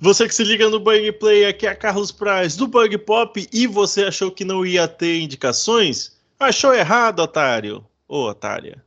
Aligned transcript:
Você 0.00 0.28
que 0.28 0.34
se 0.34 0.44
liga 0.44 0.68
no 0.68 0.78
Bug 0.78 1.10
Play, 1.12 1.44
aqui 1.44 1.66
é 1.66 1.74
Carlos 1.74 2.12
Praz 2.12 2.54
do 2.56 2.68
Bug 2.68 2.96
Pop 2.98 3.48
e 3.52 3.66
você 3.66 4.04
achou 4.04 4.30
que 4.30 4.44
não 4.44 4.64
ia 4.64 4.86
ter 4.86 5.20
indicações? 5.20 6.16
Achou 6.38 6.72
errado, 6.72 7.18
otário. 7.18 7.84
Ô, 8.06 8.28
otária. 8.28 8.80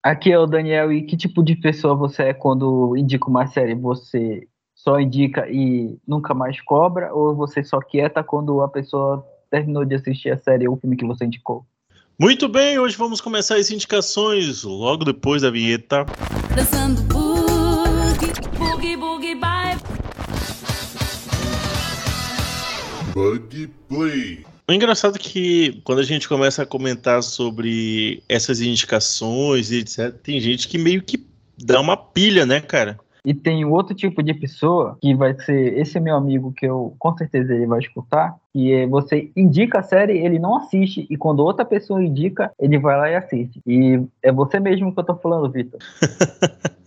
Aqui 0.00 0.30
é 0.30 0.38
o 0.38 0.46
Daniel 0.46 0.92
e 0.92 1.02
que 1.02 1.16
tipo 1.16 1.42
de 1.42 1.56
pessoa 1.56 1.96
você 1.96 2.22
é 2.22 2.32
quando 2.32 2.96
indica 2.96 3.26
uma 3.26 3.48
série? 3.48 3.74
Você 3.74 4.46
só 4.72 5.00
indica 5.00 5.48
e 5.50 5.98
nunca 6.06 6.32
mais 6.32 6.60
cobra 6.60 7.12
ou 7.12 7.34
você 7.34 7.64
só 7.64 7.80
quieta 7.80 8.22
quando 8.22 8.60
a 8.60 8.68
pessoa 8.68 9.26
terminou 9.50 9.84
de 9.84 9.96
assistir 9.96 10.30
a 10.30 10.38
série 10.38 10.68
ou 10.68 10.76
o 10.76 10.78
filme 10.78 10.96
que 10.96 11.04
você 11.04 11.24
indicou? 11.24 11.66
Muito 12.16 12.48
bem, 12.48 12.78
hoje 12.78 12.96
vamos 12.96 13.20
começar 13.20 13.56
as 13.56 13.68
indicações 13.72 14.62
logo 14.62 15.04
depois 15.04 15.42
da 15.42 15.50
vinheta. 15.50 16.06
Dançando 16.54 17.02
boogie, 17.02 18.32
boogie, 18.56 18.96
boogie, 18.96 19.34
bye. 19.34 19.67
Bug 23.18 23.68
Play. 23.88 24.46
O 24.68 24.72
engraçado 24.72 25.16
é 25.16 25.18
que 25.18 25.80
quando 25.82 25.98
a 25.98 26.04
gente 26.04 26.28
começa 26.28 26.62
a 26.62 26.66
comentar 26.66 27.20
sobre 27.20 28.22
essas 28.28 28.60
indicações 28.60 29.72
e 29.72 29.78
etc, 29.78 30.12
tem 30.22 30.38
gente 30.38 30.68
que 30.68 30.78
meio 30.78 31.02
que 31.02 31.26
dá 31.58 31.80
uma 31.80 31.96
pilha, 31.96 32.46
né, 32.46 32.60
cara? 32.60 32.96
E 33.24 33.34
tem 33.34 33.64
outro 33.64 33.94
tipo 33.94 34.22
de 34.22 34.34
pessoa 34.34 34.96
que 35.00 35.14
vai 35.14 35.34
ser 35.34 35.78
esse 35.78 35.98
meu 36.00 36.16
amigo 36.16 36.52
que 36.52 36.66
eu 36.66 36.94
com 36.98 37.16
certeza 37.16 37.54
ele 37.54 37.66
vai 37.66 37.80
escutar, 37.80 38.36
que 38.52 38.72
é 38.72 38.86
você 38.86 39.30
indica 39.36 39.80
a 39.80 39.82
série, 39.82 40.18
ele 40.18 40.38
não 40.38 40.56
assiste 40.56 41.06
e 41.08 41.16
quando 41.16 41.40
outra 41.40 41.64
pessoa 41.64 42.02
indica, 42.02 42.50
ele 42.58 42.78
vai 42.78 42.96
lá 42.96 43.10
e 43.10 43.16
assiste. 43.16 43.60
E 43.66 44.00
é 44.22 44.32
você 44.32 44.58
mesmo 44.58 44.92
que 44.92 45.00
eu 45.00 45.04
tô 45.04 45.14
falando, 45.16 45.50
Vitor. 45.50 45.80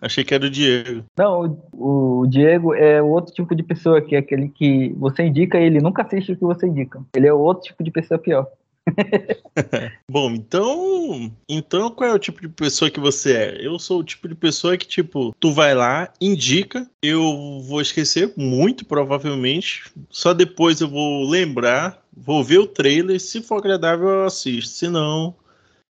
Achei 0.00 0.22
que 0.22 0.34
era 0.34 0.46
o 0.46 0.50
Diego. 0.50 1.04
Não, 1.18 1.58
o, 1.72 2.20
o 2.20 2.26
Diego 2.26 2.74
é 2.74 3.02
outro 3.02 3.34
tipo 3.34 3.54
de 3.54 3.62
pessoa 3.62 4.00
que 4.00 4.14
é 4.14 4.18
aquele 4.18 4.48
que 4.48 4.94
você 4.96 5.24
indica 5.24 5.58
e 5.58 5.64
ele 5.64 5.80
nunca 5.80 6.02
assiste 6.02 6.32
o 6.32 6.36
que 6.36 6.44
você 6.44 6.66
indica. 6.66 7.02
Ele 7.14 7.26
é 7.26 7.32
outro 7.32 7.64
tipo 7.64 7.82
de 7.82 7.90
pessoa 7.90 8.18
pior. 8.18 8.46
Bom, 10.08 10.32
então. 10.32 11.32
Então 11.48 11.90
qual 11.90 12.10
é 12.10 12.14
o 12.14 12.18
tipo 12.18 12.40
de 12.40 12.48
pessoa 12.48 12.90
que 12.90 13.00
você 13.00 13.32
é? 13.32 13.66
Eu 13.66 13.78
sou 13.78 14.00
o 14.00 14.04
tipo 14.04 14.28
de 14.28 14.34
pessoa 14.34 14.76
que, 14.76 14.86
tipo, 14.86 15.34
tu 15.38 15.52
vai 15.52 15.74
lá, 15.74 16.12
indica, 16.20 16.88
eu 17.02 17.60
vou 17.62 17.80
esquecer, 17.80 18.32
muito 18.36 18.84
provavelmente. 18.84 19.84
Só 20.10 20.32
depois 20.32 20.80
eu 20.80 20.88
vou 20.88 21.28
lembrar, 21.28 22.02
vou 22.16 22.42
ver 22.44 22.58
o 22.58 22.66
trailer. 22.66 23.20
Se 23.20 23.42
for 23.42 23.58
agradável, 23.58 24.08
eu 24.08 24.24
assisto. 24.24 24.70
Se 24.70 24.88
não, 24.88 25.34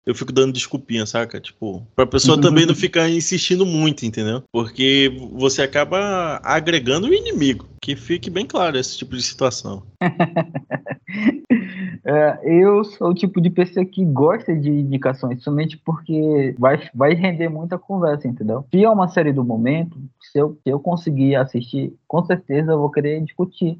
eu 0.06 0.14
fico 0.14 0.32
dando 0.32 0.52
desculpinha, 0.52 1.04
saca? 1.06 1.40
Tipo, 1.40 1.86
pra 1.94 2.06
pessoa 2.06 2.40
também 2.40 2.66
não 2.66 2.74
ficar 2.74 3.08
insistindo 3.08 3.66
muito, 3.66 4.04
entendeu? 4.04 4.42
Porque 4.52 5.12
você 5.32 5.62
acaba 5.62 6.40
agregando 6.42 7.08
o 7.08 7.14
inimigo. 7.14 7.68
Que 7.82 7.96
fique 7.96 8.30
bem 8.30 8.46
claro 8.46 8.78
esse 8.78 8.96
tipo 8.96 9.16
de 9.16 9.22
situação. 9.22 9.82
É, 12.04 12.40
eu 12.44 12.82
sou 12.82 13.10
o 13.10 13.14
tipo 13.14 13.40
de 13.40 13.50
pessoa 13.50 13.84
que 13.84 14.04
gosta 14.04 14.56
de 14.56 14.70
indicações, 14.70 15.42
somente 15.42 15.76
porque 15.76 16.54
vai, 16.58 16.88
vai 16.94 17.14
render 17.14 17.48
muita 17.48 17.78
conversa, 17.78 18.26
entendeu? 18.26 18.64
Se 18.70 18.82
é 18.82 18.88
uma 18.88 19.08
série 19.08 19.32
do 19.32 19.44
momento, 19.44 19.98
se 20.20 20.38
eu, 20.38 20.58
se 20.62 20.70
eu 20.72 20.80
conseguir 20.80 21.34
assistir, 21.36 21.92
com 22.08 22.24
certeza 22.24 22.72
eu 22.72 22.78
vou 22.78 22.90
querer 22.90 23.22
discutir 23.22 23.78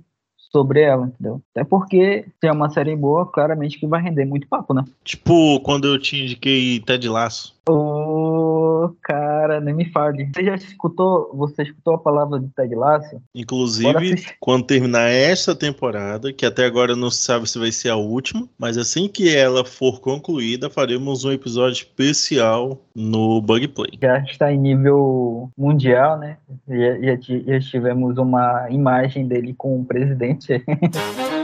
sobre 0.50 0.82
ela, 0.82 1.06
entendeu? 1.06 1.40
Até 1.54 1.64
porque 1.64 2.26
se 2.40 2.46
é 2.46 2.52
uma 2.52 2.70
série 2.70 2.96
boa, 2.96 3.26
claramente 3.26 3.78
que 3.78 3.86
vai 3.86 4.02
render 4.02 4.24
muito 4.24 4.48
papo, 4.48 4.74
né? 4.74 4.84
Tipo, 5.04 5.60
quando 5.60 5.86
eu 5.86 5.98
te 5.98 6.20
indiquei 6.20 6.80
Ted 6.80 7.08
Laço. 7.08 7.54
Ô, 8.91 8.96
cara, 9.02 9.60
nem 9.60 9.74
me 9.74 9.84
fale. 9.86 10.28
Você 10.34 10.44
já 10.44 10.55
escutou, 10.56 11.30
você 11.34 11.62
escutou 11.62 11.94
a 11.94 11.98
palavra 11.98 12.41
de 12.41 12.48
Ted 12.48 12.74
Lasso? 12.74 13.22
Inclusive, 13.34 14.24
quando 14.41 14.66
terminar 14.66 15.08
esta 15.08 15.55
temporada, 15.55 16.33
que 16.33 16.44
até 16.44 16.64
agora 16.64 16.96
não 16.96 17.11
se 17.11 17.18
sabe 17.18 17.48
se 17.48 17.58
vai 17.58 17.70
ser 17.70 17.91
a 17.91 17.96
última, 17.96 18.48
mas 18.58 18.77
assim 18.77 19.08
que 19.08 19.34
ela 19.34 19.64
for 19.64 20.00
concluída, 20.00 20.68
faremos 20.68 21.24
um 21.24 21.33
episódio 21.33 21.74
especial 21.74 22.78
no 22.95 23.40
Bug 23.40 23.68
Play. 23.68 23.92
Já 24.02 24.18
está 24.18 24.52
em 24.52 24.58
nível 24.58 25.51
mundial, 25.57 26.18
né? 26.18 26.36
Já, 26.68 27.01
já, 27.01 27.17
já 27.46 27.61
tivemos 27.61 28.18
uma 28.18 28.68
imagem 28.70 29.27
dele 29.27 29.55
com 29.57 29.80
o 29.80 29.84
presidente. 29.84 30.64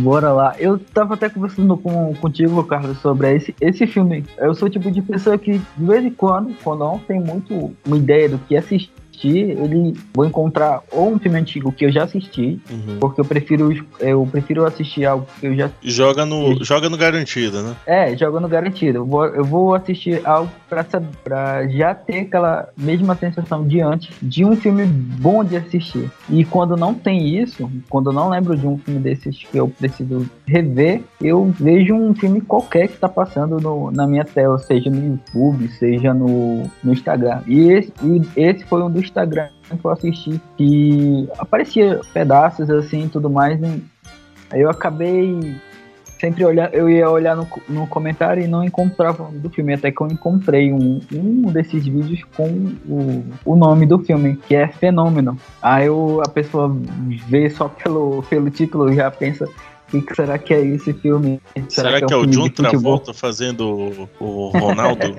Bora 0.00 0.32
lá. 0.32 0.54
Eu 0.58 0.78
tava 0.78 1.14
até 1.14 1.28
conversando 1.28 1.76
com, 1.76 2.14
contigo, 2.14 2.64
Carlos, 2.64 2.98
sobre 2.98 3.34
esse, 3.36 3.54
esse 3.60 3.86
filme. 3.86 4.24
Eu 4.38 4.54
sou 4.54 4.66
o 4.66 4.70
tipo 4.70 4.90
de 4.90 5.02
pessoa 5.02 5.36
que, 5.36 5.58
de 5.58 5.84
vez 5.84 6.04
em 6.04 6.10
quando, 6.10 6.54
quando 6.62 6.80
não 6.80 6.98
tem 6.98 7.20
muito 7.20 7.74
uma 7.84 7.96
ideia 7.96 8.28
do 8.28 8.38
que 8.38 8.56
assistir, 8.56 8.90
assistir, 9.20 9.50
ele 9.50 9.94
vou 10.14 10.24
encontrar 10.24 10.82
ou 10.90 11.12
um 11.12 11.18
filme 11.18 11.38
antigo 11.38 11.70
que 11.70 11.84
eu 11.84 11.92
já 11.92 12.04
assisti, 12.04 12.58
uhum. 12.70 12.98
porque 12.98 13.20
eu 13.20 13.24
prefiro 13.24 13.86
eu 14.00 14.26
prefiro 14.30 14.64
assistir 14.64 15.04
algo 15.04 15.26
que 15.38 15.46
eu 15.46 15.54
já 15.54 15.70
joga 15.82 16.24
no 16.24 16.52
eu, 16.52 16.64
joga 16.64 16.88
no 16.88 16.96
garantido, 16.96 17.62
né? 17.62 17.76
É, 17.86 18.16
joga 18.16 18.40
no 18.40 18.48
garantido. 18.48 18.98
Eu 18.98 19.06
vou, 19.06 19.26
eu 19.26 19.44
vou 19.44 19.74
assistir 19.74 20.20
algo 20.24 20.50
para 20.68 20.84
para 21.22 21.68
já 21.68 21.94
ter 21.94 22.20
aquela 22.20 22.68
mesma 22.76 23.14
sensação 23.14 23.66
de 23.66 23.80
antes 23.80 24.14
de 24.22 24.44
um 24.44 24.56
filme 24.56 24.84
bom 24.86 25.44
de 25.44 25.56
assistir. 25.56 26.10
E 26.28 26.44
quando 26.44 26.76
não 26.76 26.94
tem 26.94 27.36
isso, 27.38 27.70
quando 27.88 28.10
eu 28.10 28.14
não 28.14 28.30
lembro 28.30 28.56
de 28.56 28.66
um 28.66 28.78
filme 28.78 29.00
desses 29.00 29.36
que 29.36 29.56
eu 29.56 29.68
preciso 29.68 30.28
rever, 30.46 31.02
eu 31.20 31.52
vejo 31.58 31.94
um 31.94 32.14
filme 32.14 32.40
qualquer 32.40 32.88
que 32.88 32.94
está 32.94 33.08
passando 33.08 33.60
no, 33.60 33.90
na 33.90 34.06
minha 34.06 34.24
tela, 34.24 34.58
seja 34.58 34.90
no 34.90 35.12
YouTube, 35.12 35.68
seja 35.72 36.14
no, 36.14 36.62
no 36.82 36.92
Instagram. 36.92 37.42
E 37.46 37.70
esse, 37.70 37.92
e 38.02 38.22
esse 38.36 38.64
foi 38.64 38.82
um 38.82 38.90
dos 38.90 39.09
Instagram 39.10 39.48
que 39.68 39.84
eu 39.84 39.90
assisti 39.90 40.40
que 40.56 41.28
aparecia 41.38 42.00
pedaços 42.12 42.70
assim 42.70 43.08
tudo 43.08 43.28
mais. 43.28 43.60
Né? 43.60 43.80
Aí 44.50 44.60
eu 44.60 44.70
acabei 44.70 45.56
sempre 46.20 46.44
olhando, 46.44 46.74
eu 46.74 46.88
ia 46.88 47.08
olhar 47.08 47.34
no, 47.34 47.48
no 47.68 47.86
comentário 47.86 48.44
e 48.44 48.46
não 48.46 48.62
encontrava 48.62 49.30
do 49.32 49.48
filme, 49.48 49.72
até 49.72 49.90
que 49.90 50.00
eu 50.00 50.06
encontrei 50.06 50.70
um, 50.70 51.00
um 51.12 51.50
desses 51.50 51.86
vídeos 51.86 52.22
com 52.36 52.74
o, 52.86 53.24
o 53.44 53.56
nome 53.56 53.86
do 53.86 53.98
filme, 53.98 54.36
que 54.36 54.54
é 54.54 54.68
Fenômeno. 54.68 55.38
Aí 55.62 55.86
eu, 55.86 56.20
a 56.24 56.28
pessoa 56.28 56.76
vê 57.26 57.48
só 57.48 57.68
pelo, 57.68 58.22
pelo 58.24 58.50
título 58.50 58.92
já 58.92 59.10
pensa, 59.10 59.46
o 59.92 60.02
que 60.02 60.14
será 60.14 60.38
que 60.38 60.52
é 60.52 60.60
esse 60.60 60.92
filme? 60.92 61.40
Será, 61.68 61.88
será 61.88 62.06
que, 62.06 62.12
é, 62.12 62.16
é 62.16 62.20
o 62.20 62.26
John 62.26 62.50
Travolta 62.50 63.14
fazendo 63.14 64.08
o 64.20 64.48
Ronaldo? 64.48 65.16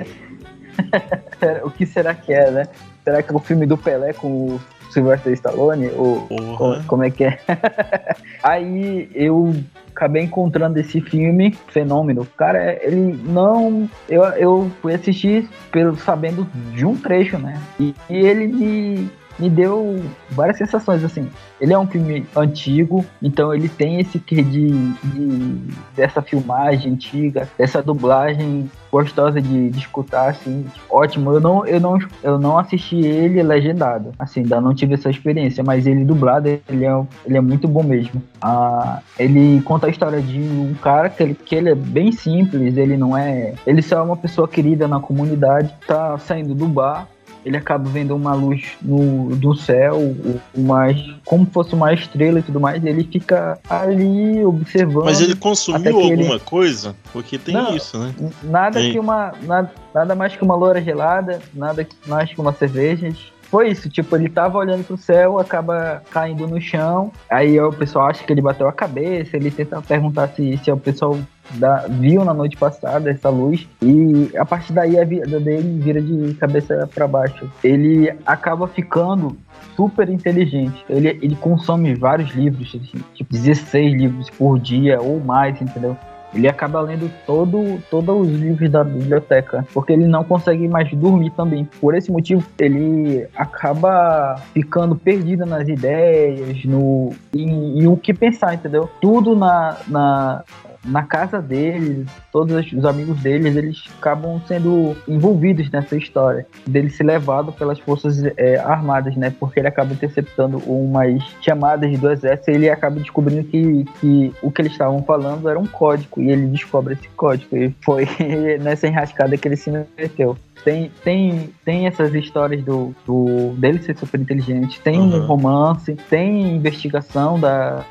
o 1.65 1.71
que 1.71 1.85
será 1.85 2.13
que 2.13 2.31
é, 2.31 2.51
né? 2.51 2.67
Será 3.03 3.21
que 3.23 3.31
é 3.31 3.35
o 3.35 3.39
filme 3.39 3.65
do 3.65 3.77
Pelé 3.77 4.13
com 4.13 4.27
o 4.27 4.61
Sylvester 4.91 5.33
Stallone? 5.33 5.89
Ou 5.95 6.27
como, 6.57 6.83
como, 6.83 7.03
é 7.03 7.09
que 7.09 7.23
é? 7.23 7.39
Aí 8.43 9.09
eu 9.13 9.55
acabei 9.95 10.23
encontrando 10.23 10.79
esse 10.79 11.01
filme, 11.01 11.57
fenômeno. 11.67 12.27
Cara, 12.37 12.77
ele 12.83 13.19
não. 13.23 13.89
Eu, 14.07 14.23
eu 14.23 14.71
fui 14.81 14.93
assistir 14.93 15.49
pelo, 15.71 15.95
sabendo 15.97 16.47
de 16.73 16.85
um 16.85 16.95
trecho, 16.95 17.37
né? 17.37 17.59
E, 17.79 17.95
e 18.09 18.17
ele 18.17 18.47
me 18.47 19.09
me 19.39 19.49
deu 19.49 20.01
várias 20.29 20.57
sensações, 20.57 21.03
assim. 21.03 21.29
Ele 21.59 21.73
é 21.73 21.79
um 21.79 21.87
filme 21.87 22.25
antigo, 22.35 23.05
então 23.21 23.53
ele 23.53 23.69
tem 23.69 23.99
esse 23.99 24.19
quê 24.19 24.41
de, 24.41 24.69
de 24.93 25.61
dessa 25.95 26.21
filmagem 26.21 26.93
antiga, 26.93 27.47
dessa 27.57 27.81
dublagem 27.81 28.69
gostosa 28.91 29.41
de, 29.41 29.69
de, 29.69 29.79
escutar, 29.79 30.29
assim, 30.29 30.65
ótimo. 30.89 31.31
Eu 31.31 31.39
não, 31.39 31.65
eu, 31.65 31.79
não, 31.79 31.97
eu 32.21 32.37
não 32.37 32.57
assisti 32.57 32.97
ele 32.97 33.41
legendado, 33.41 34.11
assim, 34.19 34.41
ainda 34.41 34.59
não 34.59 34.75
tive 34.75 34.95
essa 34.95 35.09
experiência, 35.09 35.63
mas 35.63 35.87
ele 35.87 36.03
dublado, 36.03 36.49
ele 36.49 36.85
é, 36.85 37.03
ele 37.25 37.37
é 37.37 37.41
muito 37.41 37.67
bom 37.67 37.83
mesmo. 37.83 38.21
Ah, 38.41 38.99
ele 39.17 39.61
conta 39.61 39.87
a 39.87 39.89
história 39.89 40.21
de 40.21 40.39
um 40.39 40.73
cara 40.81 41.09
que 41.09 41.23
ele, 41.23 41.33
que 41.33 41.55
ele 41.55 41.69
é 41.69 41.75
bem 41.75 42.11
simples, 42.11 42.75
ele 42.75 42.97
não 42.97 43.17
é... 43.17 43.53
Ele 43.65 43.81
só 43.81 43.99
é 43.99 44.01
uma 44.01 44.17
pessoa 44.17 44.47
querida 44.47 44.87
na 44.87 44.99
comunidade, 44.99 45.73
tá 45.87 46.17
saindo 46.17 46.53
do 46.53 46.67
bar, 46.67 47.07
ele 47.45 47.57
acaba 47.57 47.89
vendo 47.89 48.15
uma 48.15 48.33
luz 48.33 48.73
no, 48.81 49.35
do 49.35 49.55
céu, 49.55 50.15
mais, 50.57 50.97
como 51.25 51.45
fosse 51.45 51.73
uma 51.73 51.93
estrela 51.93 52.39
e 52.39 52.43
tudo 52.43 52.59
mais, 52.59 52.83
e 52.83 52.87
ele 52.87 53.03
fica 53.03 53.59
ali 53.69 54.43
observando. 54.45 55.05
Mas 55.05 55.21
ele 55.21 55.35
consumiu 55.35 55.99
alguma 55.99 56.35
ele... 56.35 56.39
coisa? 56.39 56.95
Porque 57.11 57.37
tem 57.37 57.53
Não, 57.53 57.75
isso, 57.75 57.97
né? 57.97 58.13
Nada 58.43 58.79
tem. 58.79 58.91
que 58.91 58.99
uma. 58.99 59.33
Nada, 59.43 59.71
nada 59.93 60.15
mais 60.15 60.35
que 60.35 60.43
uma 60.43 60.55
loura 60.55 60.81
gelada, 60.81 61.41
nada 61.53 61.87
mais 62.05 62.31
que 62.31 62.39
uma 62.39 62.53
cerveja 62.53 63.11
foi 63.51 63.69
isso, 63.69 63.89
tipo, 63.89 64.15
ele 64.15 64.29
tava 64.29 64.57
olhando 64.57 64.85
pro 64.85 64.95
céu, 64.95 65.37
acaba 65.37 66.01
caindo 66.09 66.47
no 66.47 66.61
chão, 66.61 67.11
aí 67.29 67.59
o 67.59 67.69
pessoal 67.73 68.07
acha 68.07 68.23
que 68.23 68.31
ele 68.31 68.41
bateu 68.41 68.65
a 68.65 68.71
cabeça, 68.71 69.35
ele 69.35 69.51
tenta 69.51 69.81
perguntar 69.81 70.29
se, 70.29 70.57
se 70.63 70.71
o 70.71 70.77
pessoal 70.77 71.19
da, 71.55 71.85
viu 71.89 72.23
na 72.23 72.33
noite 72.33 72.55
passada 72.55 73.11
essa 73.11 73.27
luz 73.27 73.67
e 73.81 74.31
a 74.37 74.45
partir 74.45 74.71
daí 74.71 74.97
a 74.97 75.03
vida 75.03 75.37
dele 75.37 75.81
vira 75.81 76.01
de 76.01 76.33
cabeça 76.35 76.89
para 76.95 77.05
baixo. 77.05 77.51
Ele 77.61 78.13
acaba 78.25 78.69
ficando 78.69 79.35
super 79.75 80.07
inteligente. 80.09 80.85
Ele, 80.89 81.09
ele 81.21 81.35
consome 81.35 81.93
vários 81.93 82.31
livros, 82.31 82.69
assim, 82.69 83.03
tipo 83.13 83.33
16 83.33 83.93
livros 83.93 84.29
por 84.29 84.59
dia 84.59 85.01
ou 85.01 85.19
mais, 85.19 85.61
entendeu? 85.61 85.97
Ele 86.33 86.47
acaba 86.47 86.79
lendo 86.81 87.11
todo, 87.25 87.81
todos 87.89 88.27
os 88.27 88.39
livros 88.39 88.69
da 88.69 88.83
biblioteca, 88.83 89.65
porque 89.73 89.93
ele 89.93 90.07
não 90.07 90.23
consegue 90.23 90.67
mais 90.67 90.91
dormir 90.93 91.31
também. 91.31 91.67
Por 91.79 91.93
esse 91.93 92.11
motivo, 92.11 92.43
ele 92.59 93.27
acaba 93.35 94.41
ficando 94.53 94.95
perdido 94.95 95.45
nas 95.45 95.67
ideias, 95.67 96.63
no 96.65 97.11
em, 97.35 97.79
em 97.79 97.87
o 97.87 97.97
que 97.97 98.13
pensar, 98.13 98.53
entendeu? 98.53 98.89
Tudo 99.01 99.35
na, 99.35 99.77
na, 99.87 100.43
na 100.83 101.03
casa 101.03 101.41
deles, 101.41 102.07
todos 102.31 102.71
os 102.73 102.85
amigos 102.85 103.21
deles, 103.21 103.55
eles 103.55 103.83
acabam 103.99 104.41
sendo 104.47 104.95
envolvidos 105.07 105.69
nessa 105.69 105.95
história 105.95 106.45
dele 106.65 106.89
ser 106.89 107.03
levado 107.03 107.51
pelas 107.51 107.79
forças 107.79 108.23
é, 108.37 108.57
armadas, 108.57 109.15
né? 109.15 109.33
Porque 109.39 109.59
ele 109.59 109.67
acaba 109.67 109.93
interceptando 109.93 110.57
umas 110.59 111.21
chamadas 111.41 111.97
do 111.99 112.11
exército 112.11 112.51
e 112.51 112.55
ele 112.55 112.69
acaba 112.69 112.99
descobrindo 112.99 113.43
que, 113.43 113.85
que 113.99 114.33
o 114.41 114.51
que 114.51 114.61
eles 114.61 114.71
estavam 114.71 115.03
falando 115.03 115.47
era 115.49 115.59
um 115.59 115.67
código 115.67 116.21
e 116.21 116.31
ele 116.31 116.47
descobre 116.47 116.93
esse 116.93 117.07
código 117.09 117.55
e 117.55 117.75
foi 117.81 118.07
nessa 118.61 118.87
enrascada 118.87 119.37
que 119.37 119.47
ele 119.47 119.57
se 119.57 119.71
meteu. 119.97 120.37
Tem, 120.63 120.91
tem, 121.03 121.49
tem 121.65 121.87
essas 121.87 122.13
histórias 122.13 122.63
do, 122.63 122.95
do 123.05 123.53
dele 123.57 123.81
ser 123.81 123.97
super 123.97 124.19
inteligente, 124.19 124.79
tem 124.81 124.99
uhum. 124.99 125.25
romance, 125.25 125.95
tem 126.09 126.55
investigação 126.55 127.39
da, 127.39 127.85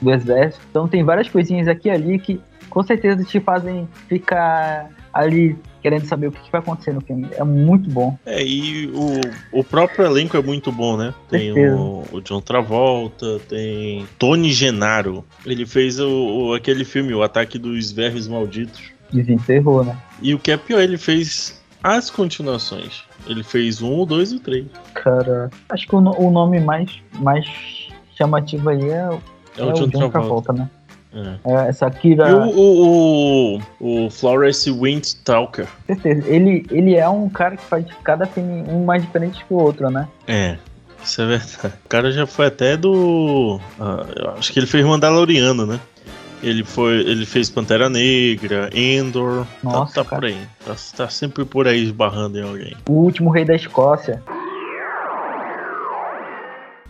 do 0.00 0.12
exército. 0.12 0.64
Então 0.70 0.86
tem 0.86 1.02
várias 1.02 1.28
coisinhas 1.28 1.68
aqui 1.68 1.88
e 1.88 1.90
ali 1.90 2.18
que 2.18 2.40
com 2.70 2.82
certeza 2.82 3.22
te 3.24 3.40
fazem 3.40 3.88
ficar 4.08 4.90
ali 5.12 5.56
querendo 5.80 6.06
saber 6.06 6.26
o 6.26 6.32
que, 6.32 6.50
vai 6.50 6.60
acontecer 6.60 6.92
no 6.92 7.00
filme. 7.00 7.28
É 7.32 7.44
muito 7.44 7.88
bom. 7.88 8.18
É, 8.26 8.42
e 8.42 8.88
o, 8.88 9.60
o 9.60 9.62
próprio 9.62 10.04
elenco 10.04 10.36
é 10.36 10.42
muito 10.42 10.72
bom, 10.72 10.96
né? 10.96 11.14
Tem 11.28 11.52
o, 11.52 12.02
o, 12.10 12.20
John 12.20 12.40
Travolta, 12.40 13.38
tem 13.48 14.06
Tony 14.18 14.50
Genaro. 14.50 15.24
Ele 15.44 15.66
fez 15.66 16.00
o, 16.00 16.08
o, 16.08 16.54
aquele 16.54 16.84
filme, 16.84 17.14
O 17.14 17.22
Ataque 17.22 17.58
dos 17.58 17.92
Vermes 17.92 18.26
Malditos. 18.26 18.82
Desenterrou, 19.12 19.84
né? 19.84 19.96
E 20.20 20.34
o 20.34 20.38
que 20.38 20.50
é 20.50 20.56
pior, 20.56 20.80
ele 20.80 20.96
fez 20.96 21.62
as 21.84 22.08
continuações. 22.08 23.04
Ele 23.26 23.44
fez 23.44 23.82
um, 23.82 24.00
o 24.00 24.06
dois 24.06 24.32
e 24.32 24.36
o 24.36 24.40
três. 24.40 24.66
Cara, 24.94 25.50
acho 25.68 25.86
que 25.86 25.94
o, 25.94 25.98
o 25.98 26.30
nome 26.30 26.58
mais, 26.58 26.90
mais 27.18 27.46
chamativo 28.16 28.70
aí 28.70 28.88
é, 28.88 29.10
é, 29.58 29.60
é 29.60 29.64
o 29.64 29.72
John, 29.74 29.88
John 29.88 30.10
Travolta, 30.10 30.52
né? 30.54 30.70
É. 31.14 31.52
é. 31.52 31.68
essa 31.68 31.88
Kira. 31.90 32.28
E 32.28 32.32
o, 32.32 33.58
o, 33.78 34.06
o, 34.06 34.10
Florence 34.10 34.70
Windtalker. 34.70 35.68
Certeza. 35.86 36.26
Ele, 36.26 36.66
ele 36.70 36.94
é 36.96 37.08
um 37.08 37.28
cara 37.28 37.56
que 37.56 37.64
faz 37.64 37.86
cada 38.02 38.24
filme 38.24 38.64
um 38.68 38.84
mais 38.84 39.02
diferente 39.02 39.44
que 39.44 39.52
o 39.52 39.58
outro, 39.58 39.90
né? 39.90 40.08
É. 40.26 40.56
Isso 41.04 41.20
é 41.20 41.26
verdade. 41.26 41.74
O 41.84 41.88
cara 41.88 42.10
já 42.10 42.26
foi 42.26 42.46
até 42.46 42.78
do. 42.78 43.60
Uh, 43.78 44.30
acho 44.38 44.50
que 44.50 44.58
ele 44.58 44.66
fez 44.66 44.84
Mandaloriano, 44.86 45.66
né? 45.66 45.78
Ele 46.44 46.62
foi, 46.62 46.96
ele 46.98 47.24
fez 47.24 47.48
Pantera 47.48 47.88
Negra, 47.88 48.68
Endor, 48.74 49.46
Nossa, 49.62 49.94
tá, 49.94 50.04
tá 50.04 50.16
por 50.16 50.26
aí. 50.26 50.38
Tá, 50.64 50.76
tá, 50.94 51.08
sempre 51.08 51.42
por 51.46 51.66
aí 51.66 51.82
esbarrando 51.82 52.38
em 52.38 52.42
alguém. 52.42 52.76
O 52.86 52.92
último 52.92 53.30
rei 53.30 53.46
da 53.46 53.54
Escócia. 53.54 54.22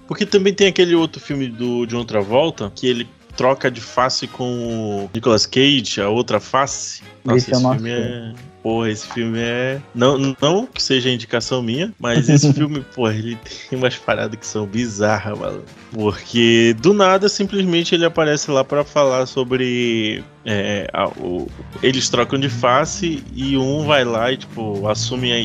Porque 0.09 0.27
também 0.27 0.53
tem 0.53 0.67
aquele 0.67 0.95
outro 0.97 1.21
filme 1.21 1.47
do 1.47 1.87
John 1.87 2.05
Travolta 2.05 2.71
que 2.75 2.89
ele 2.89 3.09
troca 3.37 3.71
de 3.71 3.81
face 3.81 4.27
com 4.27 5.07
o 5.07 5.11
Nicolas 5.15 5.47
Cage, 5.47 6.01
a 6.01 6.09
outra 6.09 6.41
face. 6.41 7.03
Nossa, 7.25 7.39
esse, 7.39 7.51
esse 7.53 7.61
filme 7.61 7.91
é. 7.91 8.33
Porra, 8.63 8.91
esse 8.91 9.07
filme 9.07 9.39
é. 9.41 9.79
Não, 9.95 10.17
não 10.41 10.67
que 10.67 10.83
seja 10.83 11.11
indicação 11.11 11.63
minha, 11.63 11.93
mas 11.99 12.31
esse 12.31 12.51
filme, 12.55 12.81
porra, 12.95 13.15
ele 13.15 13.37
tem 13.69 13.79
umas 13.79 13.97
paradas 13.97 14.39
que 14.39 14.47
são 14.47 14.67
bizarras, 14.67 15.39
mano. 15.39 15.63
Porque 15.93 16.75
do 16.81 16.95
nada, 16.95 17.29
simplesmente 17.29 17.95
ele 17.95 18.07
aparece 18.07 18.51
lá 18.51 18.65
para 18.65 18.83
falar 18.83 19.27
sobre. 19.27 20.25
É, 20.47 20.89
a, 20.93 21.09
o, 21.09 21.47
eles 21.83 22.09
trocam 22.09 22.39
de 22.39 22.49
face 22.49 23.23
e 23.35 23.57
um 23.57 23.85
vai 23.85 24.05
lá 24.05 24.33
e, 24.33 24.39
tipo, 24.39 24.89
assume 24.89 25.33
a 25.33 25.41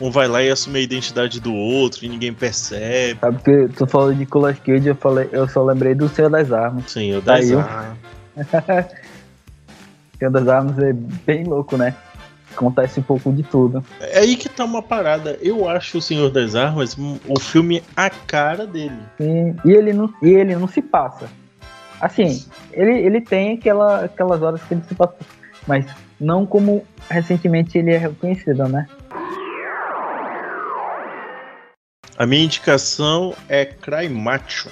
um 0.00 0.10
vai 0.10 0.28
lá 0.28 0.42
e 0.42 0.50
assume 0.50 0.78
a 0.78 0.82
identidade 0.82 1.40
do 1.40 1.54
outro 1.54 2.04
e 2.04 2.08
ninguém 2.08 2.32
percebe. 2.32 3.18
Sabe 3.20 3.42
que 3.42 3.68
tu 3.74 3.86
falou 3.86 4.12
de 4.12 4.18
Nicolas 4.20 4.58
Cage, 4.58 4.88
eu, 4.88 4.94
falei, 4.94 5.28
eu 5.32 5.48
só 5.48 5.64
lembrei 5.64 5.94
do 5.94 6.08
Senhor 6.08 6.30
das 6.30 6.52
Armas. 6.52 6.90
Sim, 6.90 7.16
o 7.16 7.20
das 7.20 7.50
Armas. 7.50 7.98
Senhor 10.18 10.30
das 10.30 10.48
Armas 10.48 10.78
é 10.78 10.92
bem 10.92 11.44
louco, 11.44 11.76
né? 11.76 11.94
Acontece 12.52 12.98
um 12.98 13.02
pouco 13.02 13.32
de 13.32 13.42
tudo. 13.42 13.84
É 14.00 14.18
aí 14.20 14.36
que 14.36 14.48
tá 14.48 14.64
uma 14.64 14.82
parada. 14.82 15.38
Eu 15.40 15.68
acho 15.68 15.98
o 15.98 16.02
Senhor 16.02 16.30
das 16.30 16.54
Armas 16.54 16.96
o 16.98 17.38
filme 17.38 17.82
a 17.96 18.10
cara 18.10 18.66
dele. 18.66 18.98
Sim, 19.16 19.54
e 19.64 19.70
ele 19.70 19.92
não, 19.92 20.12
e 20.22 20.30
ele 20.30 20.56
não 20.56 20.66
se 20.66 20.82
passa. 20.82 21.28
Assim, 22.00 22.44
ele, 22.72 22.98
ele 22.98 23.20
tem 23.20 23.54
aquela, 23.54 24.04
aquelas 24.04 24.40
horas 24.42 24.62
que 24.62 24.74
ele 24.74 24.82
se 24.88 24.94
passa, 24.94 25.14
mas 25.66 25.86
não 26.20 26.46
como 26.46 26.84
recentemente 27.08 27.78
ele 27.78 27.92
é 27.92 27.98
reconhecido, 27.98 28.68
né? 28.68 28.86
A 32.18 32.26
minha 32.26 32.42
indicação 32.42 33.32
é 33.48 33.64
Cry 33.64 34.08
Macho, 34.08 34.68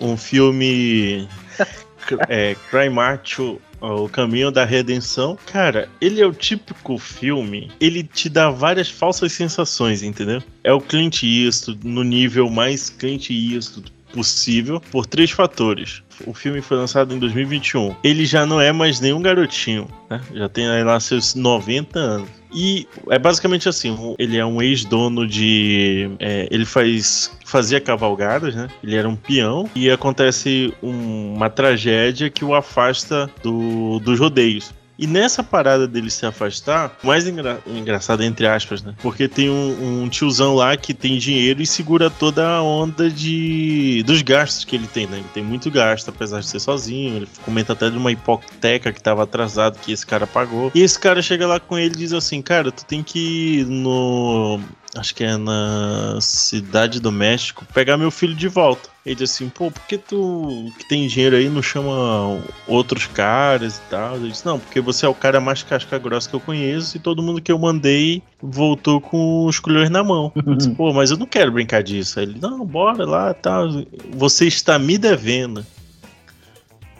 um 0.00 0.16
filme 0.16 1.28
é, 2.28 2.56
Cry 2.68 2.90
Macho, 2.90 3.60
o 3.80 4.08
Caminho 4.08 4.50
da 4.50 4.64
Redenção. 4.64 5.38
Cara, 5.46 5.88
ele 6.00 6.20
é 6.20 6.26
o 6.26 6.32
típico 6.32 6.98
filme, 6.98 7.70
ele 7.80 8.02
te 8.02 8.28
dá 8.28 8.50
várias 8.50 8.90
falsas 8.90 9.30
sensações, 9.30 10.02
entendeu? 10.02 10.42
É 10.64 10.72
o 10.72 10.80
Clint 10.80 11.22
Eastwood 11.22 11.86
no 11.86 12.02
nível 12.02 12.50
mais 12.50 12.90
Clint 12.90 13.30
Eastwood 13.30 13.92
possível 14.12 14.80
por 14.90 15.06
três 15.06 15.30
fatores. 15.30 16.02
O 16.26 16.34
filme 16.34 16.60
foi 16.60 16.78
lançado 16.78 17.14
em 17.14 17.18
2021. 17.20 17.94
Ele 18.02 18.26
já 18.26 18.44
não 18.44 18.60
é 18.60 18.72
mais 18.72 18.98
nenhum 18.98 19.22
garotinho, 19.22 19.88
né? 20.10 20.20
Já 20.34 20.48
tem 20.48 20.66
lá 20.82 20.98
seus 20.98 21.36
90 21.36 21.96
anos. 21.96 22.41
E 22.52 22.86
é 23.10 23.18
basicamente 23.18 23.68
assim: 23.68 24.14
ele 24.18 24.36
é 24.36 24.44
um 24.44 24.60
ex-dono 24.60 25.26
de. 25.26 26.10
É, 26.18 26.48
ele 26.50 26.64
faz 26.64 27.36
fazia 27.44 27.80
cavalgadas, 27.80 28.54
né? 28.54 28.68
Ele 28.82 28.96
era 28.96 29.08
um 29.08 29.16
peão 29.16 29.68
e 29.74 29.90
acontece 29.90 30.72
um, 30.82 31.34
uma 31.34 31.50
tragédia 31.50 32.30
que 32.30 32.44
o 32.44 32.54
afasta 32.54 33.30
do, 33.42 33.98
dos 34.00 34.18
rodeios. 34.18 34.72
E 34.98 35.06
nessa 35.06 35.42
parada 35.42 35.86
dele 35.86 36.10
se 36.10 36.24
afastar, 36.26 36.96
mais 37.02 37.26
engra 37.26 37.60
engraçado, 37.66 38.22
entre 38.22 38.46
aspas, 38.46 38.82
né? 38.82 38.94
Porque 39.02 39.28
tem 39.28 39.50
um, 39.50 40.02
um, 40.02 40.08
tiozão 40.08 40.54
lá 40.54 40.76
que 40.76 40.92
tem 40.94 41.18
dinheiro 41.18 41.62
e 41.62 41.66
segura 41.66 42.10
toda 42.10 42.46
a 42.46 42.62
onda 42.62 43.10
de 43.10 44.02
dos 44.04 44.22
gastos 44.22 44.64
que 44.64 44.76
ele 44.76 44.86
tem, 44.86 45.06
né? 45.06 45.18
Ele 45.18 45.28
tem 45.32 45.42
muito 45.42 45.70
gasto, 45.70 46.08
apesar 46.08 46.40
de 46.40 46.46
ser 46.46 46.60
sozinho. 46.60 47.16
Ele 47.16 47.28
comenta 47.44 47.72
até 47.72 47.90
de 47.90 47.96
uma 47.96 48.12
hipoteca 48.12 48.92
que 48.92 48.98
estava 48.98 49.22
atrasado 49.22 49.78
que 49.78 49.92
esse 49.92 50.06
cara 50.06 50.26
pagou. 50.26 50.70
E 50.74 50.80
esse 50.80 50.98
cara 50.98 51.22
chega 51.22 51.46
lá 51.46 51.58
com 51.58 51.78
ele 51.78 51.94
e 51.94 51.98
diz 51.98 52.12
assim: 52.12 52.42
Cara, 52.42 52.70
tu 52.70 52.84
tem 52.84 53.02
que 53.02 53.60
ir 53.60 53.66
no 53.66 54.60
acho 54.94 55.14
que 55.14 55.24
é 55.24 55.36
na 55.36 56.18
cidade 56.20 57.00
do 57.00 57.10
México, 57.10 57.66
pegar 57.72 57.96
meu 57.96 58.10
filho 58.10 58.34
de 58.34 58.48
volta. 58.48 58.90
Ele 59.04 59.16
diz 59.16 59.32
assim, 59.32 59.48
pô, 59.48 59.70
por 59.70 59.82
que 59.86 59.98
tu 59.98 60.70
que 60.78 60.88
tem 60.88 61.08
dinheiro 61.08 61.34
aí 61.34 61.48
não 61.48 61.62
chama 61.62 62.40
outros 62.68 63.06
caras 63.06 63.78
e 63.78 63.90
tal? 63.90 64.16
Ele 64.16 64.30
disse, 64.30 64.46
não, 64.46 64.60
porque 64.60 64.80
você 64.80 65.06
é 65.06 65.08
o 65.08 65.14
cara 65.14 65.40
mais 65.40 65.62
casca 65.62 65.98
grossa 65.98 66.28
que 66.28 66.36
eu 66.36 66.40
conheço 66.40 66.96
e 66.96 67.00
todo 67.00 67.22
mundo 67.22 67.40
que 67.40 67.50
eu 67.50 67.58
mandei 67.58 68.22
voltou 68.40 69.00
com 69.00 69.46
os 69.46 69.58
colhões 69.58 69.90
na 69.90 70.04
mão. 70.04 70.30
Eu 70.46 70.54
disse, 70.54 70.70
pô, 70.70 70.92
mas 70.92 71.10
eu 71.10 71.16
não 71.16 71.26
quero 71.26 71.50
brincar 71.50 71.82
disso. 71.82 72.20
Aí 72.20 72.26
ele, 72.26 72.38
não, 72.38 72.64
bora 72.64 73.04
lá, 73.04 73.34
tal. 73.34 73.68
Você 74.10 74.46
está 74.46 74.78
me 74.78 74.96
devendo. 74.96 75.66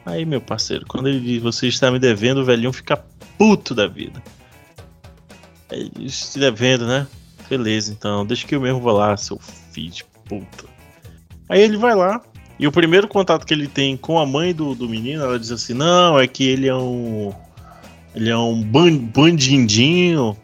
Aí, 0.05 0.25
meu 0.25 0.41
parceiro, 0.41 0.85
quando 0.89 1.09
ele 1.09 1.21
diz 1.21 1.41
você 1.41 1.69
está 1.69 1.89
me 1.89 1.99
devendo, 1.99 2.39
o 2.39 2.45
velhinho 2.45 2.73
fica 2.73 2.97
puto 3.39 3.75
da 3.75 3.87
vida. 3.87 4.21
Ele 5.71 5.93
diz, 5.97 6.33
te 6.33 6.41
devendo, 6.41 6.85
né? 6.87 7.07
Beleza, 7.49 7.93
então, 7.93 8.25
deixa 8.25 8.47
que 8.47 8.55
eu 8.55 8.61
mesmo 8.61 8.81
vou 8.81 8.93
lá, 8.93 9.17
seu 9.17 9.39
filho 9.73 9.91
de 9.91 10.05
puta. 10.29 10.65
Aí 11.49 11.61
ele 11.61 11.77
vai 11.77 11.95
lá, 11.95 12.23
e 12.63 12.67
o 12.69 12.71
primeiro 12.71 13.09
contato 13.09 13.45
que 13.45 13.53
ele 13.53 13.67
tem 13.67 13.97
com 13.97 14.21
a 14.21 14.25
mãe 14.25 14.55
do, 14.55 14.73
do 14.73 14.89
menino, 14.89 15.25
ela 15.25 15.37
diz 15.37 15.51
assim: 15.51 15.75
Não, 15.75 16.17
é 16.17 16.29
que 16.29 16.45
ele 16.45 16.69
é 16.69 16.75
um. 16.77 17.33
Ele 18.15 18.31
é 18.31 18.37
um 18.37 18.63
bandindinho. 18.63 20.37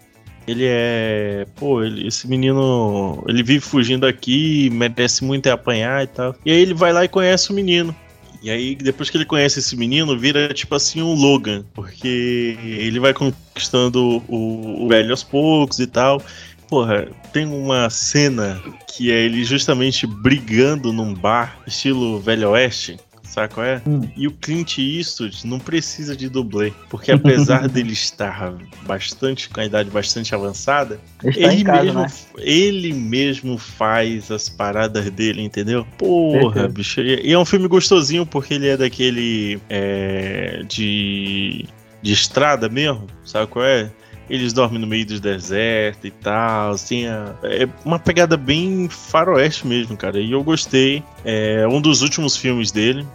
Ele 0.44 0.64
é. 0.66 1.46
Pô, 1.54 1.80
ele, 1.80 2.08
esse 2.08 2.26
menino. 2.26 3.22
Ele 3.28 3.42
vive 3.44 3.60
fugindo 3.60 4.04
aqui, 4.04 4.68
merece 4.70 5.24
muito 5.24 5.46
é 5.46 5.52
apanhar 5.52 6.02
e 6.02 6.06
tal. 6.08 6.34
E 6.44 6.50
aí 6.50 6.60
ele 6.60 6.74
vai 6.74 6.92
lá 6.92 7.04
e 7.04 7.08
conhece 7.08 7.52
o 7.52 7.54
menino. 7.54 7.94
E 8.42 8.50
aí, 8.50 8.74
depois 8.74 9.10
que 9.10 9.16
ele 9.16 9.24
conhece 9.24 9.60
esse 9.60 9.76
menino, 9.76 10.18
vira 10.18 10.52
tipo 10.52 10.74
assim 10.74 11.00
um 11.00 11.14
Logan. 11.14 11.64
Porque 11.72 12.56
ele 12.62 12.98
vai 12.98 13.14
conquistando 13.14 14.24
o, 14.28 14.84
o 14.84 14.88
velho 14.88 15.12
aos 15.12 15.22
poucos 15.22 15.78
e 15.78 15.86
tal. 15.86 16.20
Porra, 16.68 17.08
tem 17.32 17.46
uma 17.46 17.88
cena 17.88 18.60
que 18.86 19.10
é 19.10 19.24
ele 19.24 19.42
justamente 19.44 20.06
brigando 20.06 20.92
num 20.92 21.14
bar, 21.14 21.58
estilo 21.66 22.20
Velho 22.20 22.50
Oeste. 22.50 22.98
sabe 23.22 23.54
qual 23.54 23.66
é? 23.66 23.82
Hum. 23.86 24.02
E 24.16 24.26
o 24.26 24.32
Clint 24.32 24.78
Eastwood 24.78 25.46
não 25.46 25.58
precisa 25.58 26.16
de 26.16 26.28
dublê, 26.28 26.72
porque 26.90 27.12
apesar 27.12 27.68
dele 27.68 27.92
estar 27.92 28.54
bastante 28.86 29.48
com 29.48 29.60
a 29.60 29.64
idade 29.64 29.90
bastante 29.90 30.34
avançada, 30.34 31.00
ele, 31.22 31.64
casa, 31.64 31.84
mesmo, 31.84 32.00
né? 32.00 32.12
ele 32.38 32.92
mesmo 32.92 33.56
faz 33.56 34.30
as 34.30 34.48
paradas 34.48 35.10
dele, 35.10 35.42
entendeu? 35.42 35.86
Porra, 35.96 36.68
bicho. 36.68 37.00
E 37.00 37.32
é 37.32 37.38
um 37.38 37.44
filme 37.44 37.68
gostosinho 37.68 38.26
porque 38.26 38.54
ele 38.54 38.68
é 38.68 38.76
daquele 38.76 39.60
é, 39.70 40.62
de 40.68 41.66
de 42.02 42.12
estrada 42.12 42.68
mesmo, 42.68 43.06
sabe 43.24 43.48
qual 43.48 43.64
é? 43.64 43.90
Eles 44.28 44.52
dormem 44.52 44.80
no 44.80 44.86
meio 44.86 45.06
dos 45.06 45.20
desertos 45.20 46.04
e 46.04 46.10
tal, 46.10 46.72
assim, 46.72 47.06
é, 47.06 47.62
é 47.62 47.68
uma 47.84 47.98
pegada 47.98 48.36
bem 48.36 48.88
faroeste 48.88 49.66
mesmo, 49.66 49.96
cara, 49.96 50.20
e 50.20 50.32
eu 50.32 50.42
gostei, 50.42 51.02
é 51.24 51.66
um 51.66 51.80
dos 51.80 52.02
últimos 52.02 52.36
filmes 52.36 52.70
dele, 52.70 53.06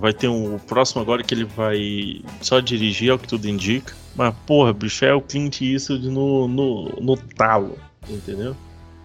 vai 0.00 0.12
ter 0.12 0.28
um, 0.28 0.58
próximo 0.58 1.00
agora 1.02 1.22
que 1.22 1.34
ele 1.34 1.44
vai 1.44 2.22
só 2.40 2.60
dirigir, 2.60 3.10
é 3.10 3.14
o 3.14 3.18
que 3.18 3.28
tudo 3.28 3.48
indica, 3.48 3.94
mas 4.14 4.34
porra, 4.46 4.72
bicho, 4.72 5.04
é 5.04 5.14
o 5.14 5.20
Clint 5.20 5.60
Eastwood 5.60 6.08
no, 6.08 6.48
no, 6.48 6.84
no 7.00 7.16
talo, 7.16 7.78
entendeu? 8.08 8.54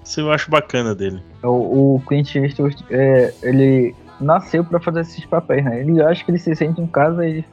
Isso 0.04 0.20
eu 0.20 0.32
acho 0.32 0.52
bacana 0.52 0.94
dele. 0.94 1.22
O, 1.42 1.96
o 1.96 2.02
Clint 2.02 2.36
Eastwood, 2.36 2.76
é, 2.90 3.34
ele 3.42 3.96
nasceu 4.20 4.64
para 4.64 4.80
fazer 4.80 5.02
esses 5.02 5.26
papéis, 5.26 5.64
né? 5.64 5.82
Ele 5.82 6.02
acha 6.02 6.24
que 6.24 6.32
ele 6.32 6.38
se 6.38 6.56
sente 6.56 6.82
em 6.82 6.88
casa 6.88 7.26
e 7.28 7.44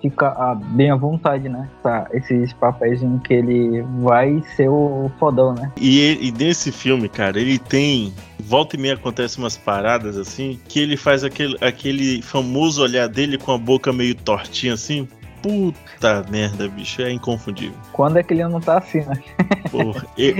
fica 0.00 0.54
bem 0.70 0.90
à 0.90 0.96
vontade, 0.96 1.48
né? 1.48 1.68
Tá, 1.82 2.08
esses 2.12 2.52
papéis 2.54 3.02
em 3.02 3.18
que 3.18 3.34
ele 3.34 3.82
vai 3.98 4.42
ser 4.56 4.68
o 4.68 5.10
fodão, 5.18 5.54
né? 5.54 5.70
E, 5.76 6.28
e 6.28 6.32
nesse 6.32 6.72
filme, 6.72 7.08
cara, 7.08 7.40
ele 7.40 7.58
tem. 7.58 8.12
Volta 8.40 8.76
e 8.76 8.78
meia 8.78 8.94
acontece 8.94 9.38
umas 9.38 9.56
paradas 9.56 10.16
assim, 10.16 10.58
que 10.66 10.80
ele 10.80 10.96
faz 10.96 11.22
aquele, 11.22 11.56
aquele 11.60 12.22
famoso 12.22 12.82
olhar 12.82 13.08
dele 13.08 13.38
com 13.38 13.52
a 13.52 13.58
boca 13.58 13.92
meio 13.92 14.14
tortinha 14.14 14.74
assim. 14.74 15.06
Puta 15.42 16.24
merda, 16.30 16.68
bicho, 16.68 17.00
é 17.00 17.10
inconfundível. 17.10 17.76
Quando 17.92 18.18
é 18.18 18.22
que 18.22 18.34
ele 18.34 18.46
não 18.46 18.60
tá 18.60 18.78
assim, 18.78 19.00
né? 19.00 19.22
Porra, 19.70 20.06
eu, 20.18 20.34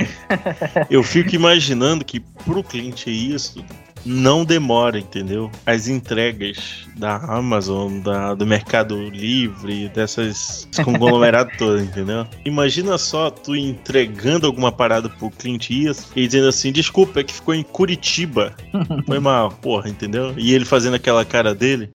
eu 0.91 1.03
fico 1.03 1.35
imaginando 1.35 2.05
que 2.05 2.21
pro 2.21 2.63
cliente 2.63 3.11
isso 3.11 3.65
não 4.05 4.45
demora, 4.45 4.99
entendeu? 4.99 5.51
As 5.67 5.89
entregas 5.89 6.87
da 6.97 7.17
Amazon, 7.17 8.01
da, 8.01 8.35
do 8.35 8.47
Mercado 8.47 8.97
Livre, 9.11 9.89
dessas 9.89 10.69
conglomerados 10.85 11.57
todos, 11.57 11.83
entendeu? 11.83 12.27
Imagina 12.45 12.97
só 12.99 13.31
tu 13.31 13.55
entregando 13.55 14.47
alguma 14.47 14.73
parada 14.73 15.09
pro 15.09 15.31
Clint 15.31 15.71
Eastwood 15.71 16.21
e 16.21 16.27
dizendo 16.27 16.49
assim, 16.49 16.73
desculpa, 16.73 17.21
é 17.21 17.25
que 17.25 17.33
ficou 17.33 17.55
em 17.55 17.63
Curitiba. 17.63 18.55
Foi 19.07 19.19
mal, 19.19 19.51
porra, 19.51 19.89
entendeu? 19.89 20.35
E 20.37 20.55
ele 20.55 20.65
fazendo 20.65 20.95
aquela 20.95 21.25
cara 21.25 21.55
dele. 21.55 21.91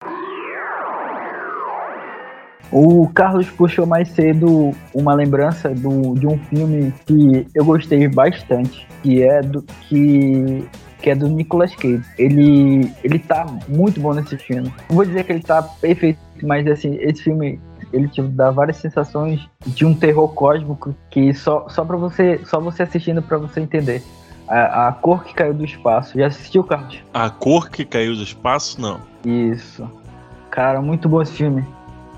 O 2.72 3.08
Carlos 3.10 3.48
puxou 3.52 3.86
mais 3.86 4.10
cedo 4.10 4.72
uma 4.94 5.14
lembrança 5.14 5.70
do, 5.70 6.14
de 6.16 6.28
um 6.28 6.38
filme 6.38 6.94
que 7.06 7.48
eu 7.54 7.64
gostei 7.64 8.08
bastante, 8.08 8.88
que 9.02 9.22
é 9.22 9.42
do 9.42 9.62
que 9.62 10.66
que 11.02 11.10
é 11.10 11.16
do 11.16 11.28
Nicolas 11.28 11.76
Cage. 11.76 12.04
Ele, 12.18 12.92
ele 13.04 13.20
tá 13.20 13.46
muito 13.68 14.00
bom 14.00 14.14
nesse 14.14 14.38
filme. 14.38 14.74
Não 14.90 14.96
vou 14.96 15.06
dizer 15.06 15.24
que 15.24 15.32
ele 15.32 15.42
tá 15.42 15.62
perfeito, 15.62 16.20
mas 16.42 16.68
assim, 16.68 16.98
esse 17.00 17.24
filme 17.24 17.60
ele 17.94 18.08
te 18.08 18.22
dá 18.22 18.52
várias 18.52 18.78
sensações 18.78 19.48
de 19.66 19.86
um 19.86 19.94
terror 19.94 20.28
cósmico 20.30 20.96
que 21.10 21.34
só, 21.34 21.68
só 21.70 21.86
para 21.86 21.96
você, 21.96 22.40
só 22.46 22.60
você 22.60 22.84
assistindo 22.84 23.22
para 23.22 23.38
você 23.38 23.60
entender. 23.60 24.04
A, 24.48 24.90
a, 24.90 24.92
cor 24.92 25.24
que 25.24 25.34
caiu 25.34 25.54
do 25.54 25.66
espaço. 25.66 26.18
Já 26.18 26.28
assistiu, 26.28 26.64
Carlos? 26.64 27.00
A 27.14 27.30
cor 27.30 27.70
que 27.70 27.84
caiu 27.84 28.16
do 28.16 28.22
espaço, 28.22 28.80
não. 28.80 29.00
Isso. 29.26 29.90
Cara, 30.52 30.82
muito 30.82 31.10
bom 31.10 31.22
esse 31.22 31.34
filme. 31.34 31.66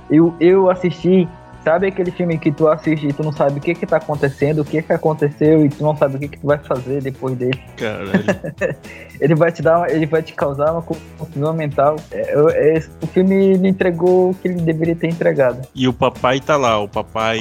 Eu, 0.09 0.35
eu 0.39 0.69
assisti 0.69 1.27
Sabe 1.67 1.87
aquele 1.87 2.11
filme 2.11 2.37
que 2.37 2.49
tu 2.49 2.65
assiste 2.69 3.07
e 3.07 3.11
tu 3.11 3.21
não 3.21 3.33
sabe 3.33 3.57
o 3.57 3.61
que 3.61 3.75
que 3.75 3.85
tá 3.85 3.97
acontecendo, 3.97 4.61
o 4.61 4.63
que 4.63 4.81
que 4.81 4.93
aconteceu 4.93 5.65
e 5.65 5.67
tu 5.67 5.83
não 5.83 5.93
sabe 5.97 6.15
o 6.15 6.19
que 6.19 6.29
que 6.29 6.39
tu 6.39 6.47
vai 6.47 6.57
fazer 6.59 7.01
depois 7.01 7.35
dele? 7.35 7.59
Caralho. 7.75 8.23
ele 9.19 9.35
vai 9.35 9.51
te 9.51 9.61
dar, 9.61 9.79
uma, 9.79 9.91
ele 9.91 10.05
vai 10.05 10.23
te 10.23 10.31
causar 10.31 10.71
uma 10.71 10.81
confusão 10.81 11.53
mental. 11.53 11.97
É, 12.09 12.77
é, 12.77 12.79
o 13.03 13.07
filme 13.07 13.57
me 13.57 13.67
entregou 13.67 14.29
o 14.29 14.33
que 14.33 14.47
ele 14.47 14.61
deveria 14.61 14.95
ter 14.95 15.09
entregado. 15.09 15.67
E 15.75 15.89
o 15.89 15.91
papai 15.91 16.39
tá 16.39 16.55
lá, 16.55 16.79
o 16.79 16.87
papai 16.87 17.37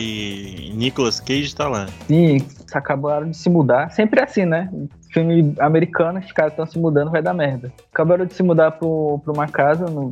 Nicolas 0.75 1.21
Cage 1.21 1.55
tá 1.55 1.69
lá. 1.69 1.87
Sim, 2.09 2.39
acabaram 2.73 3.31
de 3.31 3.37
se 3.37 3.49
mudar. 3.49 3.93
Sempre 3.93 4.21
assim, 4.21 4.45
né? 4.45 4.69
filme 5.13 5.55
americano, 5.61 6.19
os 6.19 6.33
caras 6.33 6.53
estão 6.53 6.67
se 6.67 6.79
mudando, 6.79 7.13
vai 7.13 7.23
dar 7.23 7.33
merda. 7.33 7.73
Acabaram 7.93 8.27
de 8.27 8.35
se 8.35 8.43
mudar 8.43 8.73
para 8.73 8.87
uma 8.87 9.47
casa, 9.47 9.87
no, 9.87 10.11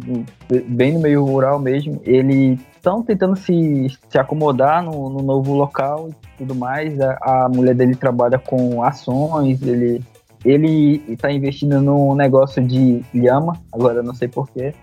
bem 0.68 0.92
no 0.92 1.00
meio 1.00 1.24
rural 1.24 1.58
mesmo. 1.58 2.00
Eles 2.04 2.58
estão 2.84 3.02
tentando 3.02 3.34
se, 3.34 3.88
se 4.10 4.18
acomodar 4.18 4.82
no, 4.82 5.08
no, 5.08 5.22
novo 5.22 5.54
local 5.54 6.10
e 6.10 6.38
tudo 6.38 6.54
mais. 6.54 7.00
A, 7.00 7.16
a 7.22 7.48
mulher 7.48 7.74
dele 7.74 7.96
trabalha 7.96 8.38
com 8.38 8.82
ações, 8.82 9.62
ele 9.62 10.02
ele 10.44 11.02
está 11.08 11.32
investindo 11.32 11.80
num 11.80 12.14
negócio 12.14 12.62
de 12.62 13.02
lhama, 13.14 13.54
agora 13.72 14.02
não 14.02 14.12
sei 14.12 14.28
porquê 14.28 14.74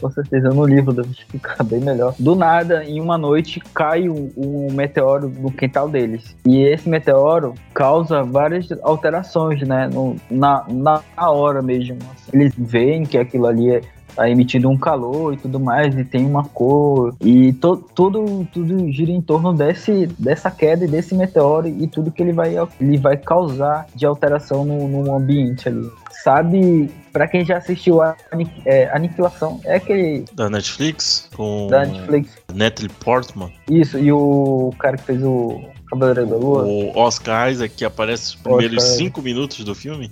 com 0.00 0.10
certeza 0.10 0.50
no 0.50 0.64
livro 0.64 0.92
deve 0.92 1.14
ficar 1.14 1.62
bem 1.64 1.80
melhor. 1.80 2.14
Do 2.18 2.34
nada, 2.34 2.84
em 2.84 3.00
uma 3.00 3.16
noite, 3.16 3.60
cai 3.74 4.08
um, 4.08 4.30
um, 4.36 4.72
meteoro 4.72 5.28
no 5.28 5.50
quintal 5.50 5.88
deles. 5.88 6.36
E 6.46 6.62
esse 6.62 6.88
meteoro 6.88 7.54
causa 7.72 8.22
várias 8.22 8.68
alterações, 8.82 9.66
né? 9.66 9.88
No, 9.92 10.16
na, 10.30 10.64
na 10.68 11.02
hora 11.30 11.62
mesmo. 11.62 11.98
Assim. 12.12 12.30
Eles 12.32 12.52
veem 12.56 13.04
que 13.04 13.18
aquilo 13.18 13.46
ali 13.46 13.70
é, 13.70 13.80
tá 14.16 14.28
emitindo 14.28 14.68
um 14.68 14.76
calor 14.76 15.34
e 15.34 15.36
tudo 15.36 15.60
mais, 15.60 15.96
e 15.96 16.04
tem 16.04 16.24
uma 16.24 16.44
cor, 16.44 17.14
e 17.20 17.52
to, 17.52 17.76
tudo, 17.94 18.48
tudo 18.52 18.90
gira 18.90 19.12
em 19.12 19.20
torno 19.20 19.52
desse, 19.52 20.06
dessa 20.18 20.50
queda 20.50 20.84
e 20.84 20.88
desse 20.88 21.14
meteoro 21.14 21.68
e 21.68 21.86
tudo 21.86 22.10
que 22.10 22.22
ele 22.22 22.32
vai, 22.32 22.56
ele 22.80 22.98
vai 22.98 23.16
causar 23.16 23.86
de 23.94 24.06
alteração 24.06 24.64
no, 24.64 24.88
no 24.88 25.14
ambiente 25.14 25.68
ali 25.68 25.88
sabe, 26.26 26.90
para 27.12 27.28
quem 27.28 27.44
já 27.44 27.58
assistiu 27.58 28.02
a 28.02 28.16
é, 28.64 28.90
Aniquilação, 28.92 29.60
é 29.64 29.76
aquele. 29.76 30.24
Da 30.32 30.50
Netflix? 30.50 31.28
Com. 31.36 31.68
Da 31.68 31.86
Netflix. 31.86 32.36
Natalie 32.52 32.90
Portman. 32.98 33.52
Isso, 33.70 33.96
e 33.96 34.10
o 34.10 34.72
cara 34.76 34.96
que 34.96 35.04
fez 35.04 35.22
o 35.22 35.60
Cavaleiro 35.88 36.26
da 36.26 36.36
Lua. 36.36 36.64
O 36.64 36.98
Oscar 36.98 37.52
Isaac, 37.52 37.76
que 37.76 37.84
aparece 37.84 38.30
os 38.30 38.34
primeiros 38.34 38.82
Oscar... 38.82 38.96
cinco 38.96 39.22
minutos 39.22 39.64
do 39.64 39.72
filme. 39.72 40.10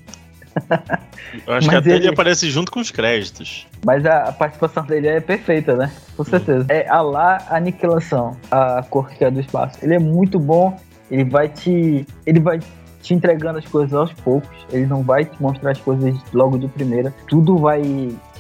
Eu 1.47 1.55
acho 1.55 1.67
Mas 1.67 1.69
que 1.69 1.75
até 1.75 1.91
ele... 1.91 1.99
ele... 1.99 2.09
aparece 2.09 2.51
junto 2.51 2.71
com 2.71 2.81
os 2.81 2.91
créditos. 2.91 3.67
Mas 3.85 4.07
a, 4.07 4.33
participação 4.33 4.85
dele 4.85 5.09
é 5.09 5.21
perfeita, 5.21 5.77
né? 5.77 5.91
Com 6.17 6.25
certeza. 6.25 6.67
É 6.69 6.89
a 6.89 7.01
lá 7.01 7.45
aniquilação, 7.51 8.37
a 8.51 8.83
cor 8.89 9.09
que 9.11 9.25
é 9.25 9.31
do 9.31 9.41
espaço. 9.41 9.79
Ele 9.83 9.95
é 9.95 9.99
muito 9.99 10.39
bom. 10.39 10.79
Ele 11.11 11.25
vai 11.25 11.49
te. 11.49 12.07
Ele 12.25 12.41
vai 12.41 12.61
te 13.03 13.13
entregando 13.13 13.59
as 13.59 13.67
coisas 13.67 13.93
aos 13.93 14.13
poucos. 14.13 14.49
Ele 14.73 14.87
não 14.87 15.03
vai 15.03 15.25
te 15.27 15.41
mostrar 15.41 15.73
as 15.73 15.81
coisas 15.81 16.17
logo 16.33 16.59
de 16.59 16.67
primeira. 16.69 17.13
Tudo 17.29 17.59
vai 17.59 17.83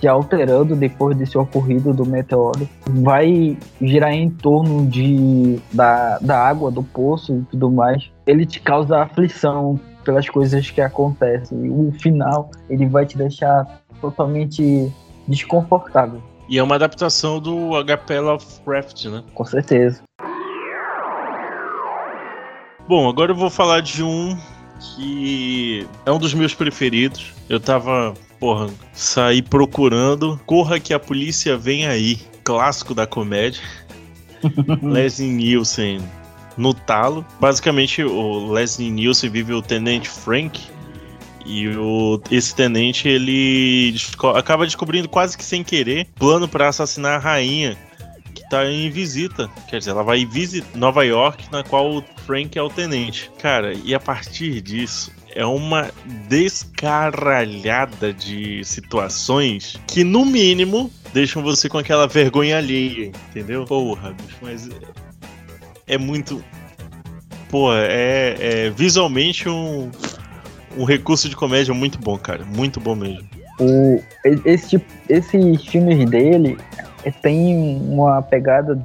se 0.00 0.09
alterando 0.09 0.75
depois 0.75 1.16
desse 1.16 1.37
ocorrido 1.37 1.92
do 1.92 2.06
meteoro. 2.06 2.66
Vai 2.87 3.59
girar 3.80 4.12
em 4.12 4.30
torno 4.30 4.87
de, 4.87 5.61
da, 5.71 6.18
da 6.18 6.38
água, 6.38 6.71
do 6.71 6.83
poço 6.83 7.37
e 7.37 7.42
tudo 7.50 7.71
mais. 7.71 8.11
Ele 8.26 8.47
te 8.47 8.59
causa 8.61 9.02
aflição 9.02 9.78
pelas 10.05 10.29
coisas 10.29 10.71
que 10.71 10.81
acontecem. 10.81 11.71
O 11.71 11.93
final, 11.93 12.51
ele 12.69 12.87
vai 12.87 13.07
te 13.07 13.17
deixar 13.17 13.83
totalmente 14.01 14.93
desconfortável. 15.27 16.23
E 16.49 16.59
é 16.59 16.63
uma 16.63 16.75
adaptação 16.75 17.41
do 17.41 17.71
HP 17.83 18.21
Lovecraft, 18.21 19.07
né? 19.07 19.25
Com 19.35 19.45
certeza. 19.45 20.03
Bom, 22.87 23.09
agora 23.09 23.33
eu 23.33 23.37
vou 23.37 23.49
falar 23.49 23.81
de 23.81 24.03
um 24.03 24.37
que 24.79 25.87
é 26.05 26.13
um 26.13 26.19
dos 26.19 26.35
meus 26.35 26.55
preferidos. 26.55 27.33
Eu 27.49 27.59
tava, 27.59 28.13
porra, 28.39 28.69
saí 28.93 29.41
procurando. 29.41 30.39
Corra 30.45 30.79
que 30.79 30.93
a 30.93 31.01
polícia 31.01 31.57
vem 31.57 31.87
aí. 31.87 32.17
Clássico 32.45 32.95
da 32.95 33.07
comédia. 33.07 33.63
Leslie 34.83 35.31
Nielsen 35.31 36.03
no 36.57 36.75
talo. 36.75 37.25
Basicamente, 37.41 38.03
o 38.03 38.53
Leslie 38.53 38.91
Nielsen 38.91 39.31
vive 39.31 39.53
o 39.53 39.63
Tenente 39.63 40.09
Frank. 40.09 40.61
E 41.47 41.69
o, 41.69 42.19
esse 42.31 42.55
tenente 42.55 43.07
ele 43.07 43.95
acaba 44.35 44.65
descobrindo 44.65 45.11
quase 45.11 45.37
que 45.37 45.45
sem 45.45 45.63
querer 45.63 46.07
plano 46.15 46.49
para 46.49 46.69
assassinar 46.69 47.17
a 47.17 47.19
rainha 47.19 47.77
tá 48.55 48.71
em 48.71 48.89
visita. 48.91 49.51
Quer 49.69 49.79
dizer, 49.79 49.91
ela 49.91 50.03
vai 50.03 50.25
visitar 50.25 50.79
Nova 50.79 51.05
York, 51.05 51.45
na 51.51 51.63
qual 51.65 51.97
o 51.97 52.05
Frank 52.25 52.57
é 52.57 52.63
o 52.63 52.69
tenente. 52.69 53.31
Cara, 53.39 53.75
e 53.75 53.95
a 53.95 54.01
partir 54.01 54.61
disso, 54.61 55.11
é 55.35 55.45
uma 55.45 55.91
descaralhada 56.29 58.13
de 58.13 58.65
situações 58.65 59.77
que, 59.87 60.05
no 60.05 60.25
mínimo, 60.25 60.91
deixam 61.13 61.43
você 61.43 61.69
com 61.69 61.79
aquela 61.79 62.07
vergonha 62.07 62.59
alheia, 62.59 63.11
entendeu? 63.31 63.65
Porra, 63.65 64.13
bicho, 64.13 64.39
mas 64.41 64.69
é 65.87 65.99
muito. 65.99 66.43
Pô, 67.50 67.73
é, 67.73 68.35
é 68.38 68.71
visualmente 68.71 69.49
um, 69.49 69.91
um 70.76 70.85
recurso 70.85 71.29
de 71.29 71.37
comédia 71.37 71.73
muito 71.73 71.99
bom, 71.99 72.19
cara. 72.19 72.45
Muito 72.45 72.81
bom 72.81 72.95
mesmo. 72.95 73.29
O, 73.61 74.00
esse 74.45 74.71
tipo, 74.71 74.87
esses 75.09 75.64
filmes 75.67 76.09
dele 76.11 76.59
tem 77.23 77.79
uma 77.88 78.21
pegada 78.23 78.83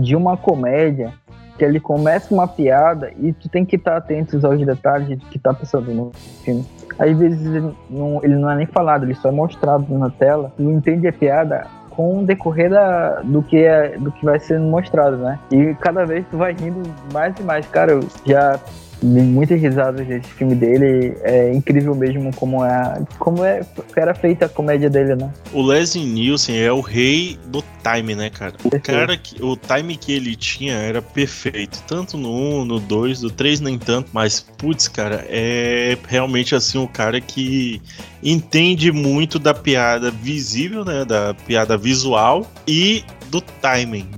de 0.00 0.16
uma 0.16 0.36
comédia 0.36 1.12
que 1.58 1.64
ele 1.64 1.80
começa 1.80 2.32
uma 2.32 2.46
piada 2.46 3.12
e 3.20 3.32
tu 3.32 3.48
tem 3.48 3.64
que 3.64 3.76
estar 3.76 3.96
atento 3.96 4.46
aos 4.46 4.64
detalhes 4.64 5.08
de 5.08 5.16
que 5.16 5.38
tá 5.38 5.52
passando 5.52 5.92
no 5.92 6.12
filme. 6.44 6.64
Às 6.98 7.16
vezes 7.18 7.44
ele 7.44 7.72
não, 7.90 8.20
ele 8.22 8.36
não 8.36 8.50
é 8.50 8.56
nem 8.56 8.66
falado, 8.66 9.04
ele 9.04 9.14
só 9.14 9.28
é 9.28 9.32
mostrado 9.32 9.86
na 9.98 10.08
tela. 10.08 10.52
Tu 10.56 10.62
entende 10.62 11.06
a 11.08 11.12
piada 11.12 11.66
com 11.98 12.20
o 12.20 12.24
decorrer 12.24 12.70
da, 12.70 13.22
do, 13.24 13.42
que 13.42 13.56
é, 13.56 13.98
do 13.98 14.12
que 14.12 14.24
vai 14.24 14.38
sendo 14.38 14.62
mostrado, 14.66 15.16
né? 15.16 15.36
E 15.50 15.74
cada 15.80 16.06
vez 16.06 16.24
tu 16.30 16.38
vai 16.38 16.52
rindo 16.52 16.80
mais 17.12 17.34
e 17.40 17.42
mais. 17.42 17.66
Cara, 17.66 17.90
eu 17.90 18.00
já 18.24 18.56
muitas 19.02 19.60
risadas 19.60 20.06
desse 20.06 20.28
filme 20.32 20.54
dele. 20.54 21.16
É 21.22 21.52
incrível 21.52 21.94
mesmo 21.94 22.34
como 22.34 22.64
é, 22.64 23.02
como 23.18 23.44
é, 23.44 23.60
era 23.96 24.14
feita 24.14 24.46
a 24.46 24.48
comédia 24.48 24.90
dele, 24.90 25.14
né? 25.14 25.32
O 25.52 25.62
Leslie 25.62 26.04
Nielsen 26.04 26.58
é 26.58 26.72
o 26.72 26.80
rei 26.80 27.38
do 27.46 27.62
time, 27.82 28.14
né, 28.14 28.30
cara? 28.30 28.54
O 28.64 28.70
perfeito. 28.70 28.98
cara 28.98 29.16
que, 29.16 29.42
o 29.42 29.56
time 29.56 29.96
que 29.96 30.12
ele 30.12 30.34
tinha 30.36 30.74
era 30.74 31.00
perfeito, 31.00 31.82
tanto 31.86 32.16
no 32.16 32.30
1, 32.60 32.64
no 32.64 32.80
2, 32.80 33.22
no 33.22 33.30
3 33.30 33.60
nem 33.60 33.78
tanto, 33.78 34.10
mas 34.12 34.40
putz, 34.40 34.88
cara, 34.88 35.24
é 35.28 35.96
realmente 36.06 36.54
assim 36.54 36.78
o 36.78 36.88
cara 36.88 37.20
que 37.20 37.80
entende 38.22 38.90
muito 38.90 39.38
da 39.38 39.54
piada 39.54 40.10
visível, 40.10 40.84
né, 40.84 41.04
da 41.04 41.34
piada 41.34 41.76
visual 41.76 42.46
e 42.66 43.04
do 43.30 43.40
timing. 43.40 44.08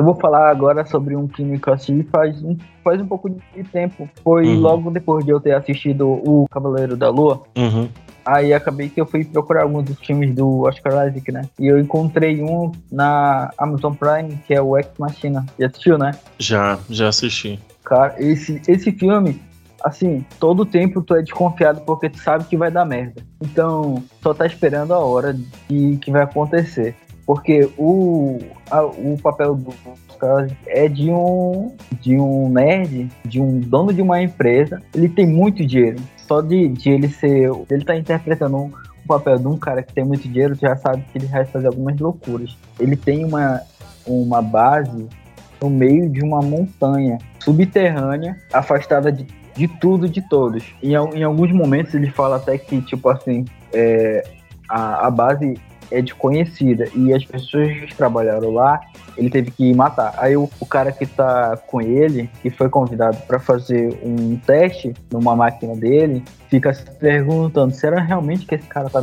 Eu 0.00 0.04
vou 0.04 0.14
falar 0.14 0.48
agora 0.48 0.82
sobre 0.86 1.14
um 1.14 1.28
filme 1.28 1.58
que 1.58 1.68
eu 1.68 1.74
assisti 1.74 2.08
faz 2.10 2.42
um, 2.42 2.56
faz 2.82 2.98
um 3.02 3.06
pouco 3.06 3.28
de 3.28 3.62
tempo. 3.64 4.08
Foi 4.24 4.46
uhum. 4.46 4.58
logo 4.58 4.90
depois 4.90 5.26
de 5.26 5.30
eu 5.30 5.38
ter 5.38 5.52
assistido 5.52 6.08
O 6.08 6.46
Cavaleiro 6.50 6.96
da 6.96 7.10
Lua. 7.10 7.42
Uhum. 7.54 7.86
Aí 8.24 8.54
acabei 8.54 8.88
que 8.88 8.98
eu 8.98 9.04
fui 9.04 9.26
procurar 9.26 9.64
alguns 9.64 9.84
dos 9.84 9.98
filmes 9.98 10.34
do 10.34 10.62
Oscar 10.62 11.06
Isaac, 11.06 11.30
né? 11.30 11.42
E 11.58 11.66
eu 11.66 11.78
encontrei 11.78 12.42
um 12.42 12.72
na 12.90 13.50
Amazon 13.58 13.92
Prime, 13.92 14.38
que 14.46 14.54
é 14.54 14.62
o 14.62 14.74
Ex 14.78 14.88
Machina. 14.98 15.44
Já 15.58 15.66
assistiu, 15.66 15.98
né? 15.98 16.12
Já, 16.38 16.78
já 16.88 17.08
assisti. 17.08 17.60
Cara, 17.84 18.14
esse, 18.16 18.62
esse 18.66 18.92
filme, 18.92 19.38
assim, 19.84 20.24
todo 20.38 20.64
tempo 20.64 21.02
tu 21.02 21.14
é 21.14 21.20
desconfiado 21.20 21.82
porque 21.82 22.08
tu 22.08 22.18
sabe 22.18 22.44
que 22.44 22.56
vai 22.56 22.70
dar 22.70 22.86
merda. 22.86 23.22
Então, 23.38 24.02
só 24.22 24.32
tá 24.32 24.46
esperando 24.46 24.94
a 24.94 24.98
hora 24.98 25.36
de 25.68 25.98
que 25.98 26.10
vai 26.10 26.22
acontecer. 26.22 26.96
Porque 27.30 27.70
o, 27.78 28.40
a, 28.68 28.82
o 28.82 29.16
papel 29.22 29.54
do 29.54 29.72
Oscar 29.86 30.50
é 30.66 30.88
de 30.88 31.12
um, 31.12 31.72
de 32.00 32.18
um 32.18 32.48
nerd, 32.48 33.08
de 33.24 33.40
um 33.40 33.60
dono 33.60 33.92
de 33.92 34.02
uma 34.02 34.20
empresa. 34.20 34.82
Ele 34.92 35.08
tem 35.08 35.28
muito 35.28 35.64
dinheiro. 35.64 36.00
Só 36.26 36.40
de, 36.40 36.66
de 36.66 36.90
ele 36.90 37.08
ser. 37.08 37.48
Ele 37.70 37.84
tá 37.84 37.94
interpretando 37.94 38.56
um, 38.56 38.66
o 38.66 39.06
papel 39.06 39.38
de 39.38 39.46
um 39.46 39.56
cara 39.56 39.80
que 39.80 39.94
tem 39.94 40.02
muito 40.02 40.26
dinheiro, 40.26 40.56
já 40.56 40.74
sabe 40.74 41.04
que 41.12 41.18
ele 41.18 41.26
vai 41.26 41.44
fazer 41.44 41.68
algumas 41.68 41.96
loucuras. 42.00 42.58
Ele 42.80 42.96
tem 42.96 43.24
uma, 43.24 43.60
uma 44.04 44.42
base 44.42 45.06
no 45.62 45.70
meio 45.70 46.10
de 46.10 46.24
uma 46.24 46.40
montanha 46.40 47.16
subterrânea, 47.38 48.36
afastada 48.52 49.12
de, 49.12 49.24
de 49.54 49.68
tudo 49.68 50.08
de 50.08 50.20
todos. 50.28 50.64
Em, 50.82 50.94
em 50.94 51.22
alguns 51.22 51.52
momentos 51.52 51.94
ele 51.94 52.10
fala 52.10 52.38
até 52.38 52.58
que, 52.58 52.82
tipo 52.82 53.08
assim, 53.08 53.44
é, 53.72 54.24
a, 54.68 55.06
a 55.06 55.10
base 55.12 55.60
é 55.90 56.00
desconhecida 56.00 56.88
e 56.94 57.12
as 57.12 57.24
pessoas 57.24 57.72
que 57.72 57.94
trabalharam 57.94 58.50
lá, 58.50 58.80
ele 59.16 59.30
teve 59.30 59.50
que 59.50 59.74
matar. 59.74 60.14
Aí 60.18 60.36
o, 60.36 60.48
o 60.60 60.66
cara 60.66 60.92
que 60.92 61.06
tá 61.06 61.56
com 61.66 61.80
ele, 61.80 62.30
que 62.42 62.50
foi 62.50 62.68
convidado 62.68 63.16
para 63.26 63.38
fazer 63.38 63.98
um 64.02 64.36
teste 64.36 64.94
numa 65.10 65.34
máquina 65.34 65.74
dele, 65.74 66.22
fica 66.48 66.72
se 66.72 66.84
perguntando: 66.98 67.74
será 67.74 68.00
realmente 68.00 68.46
que 68.46 68.54
esse 68.54 68.66
cara 68.66 68.88
tá 68.88 69.02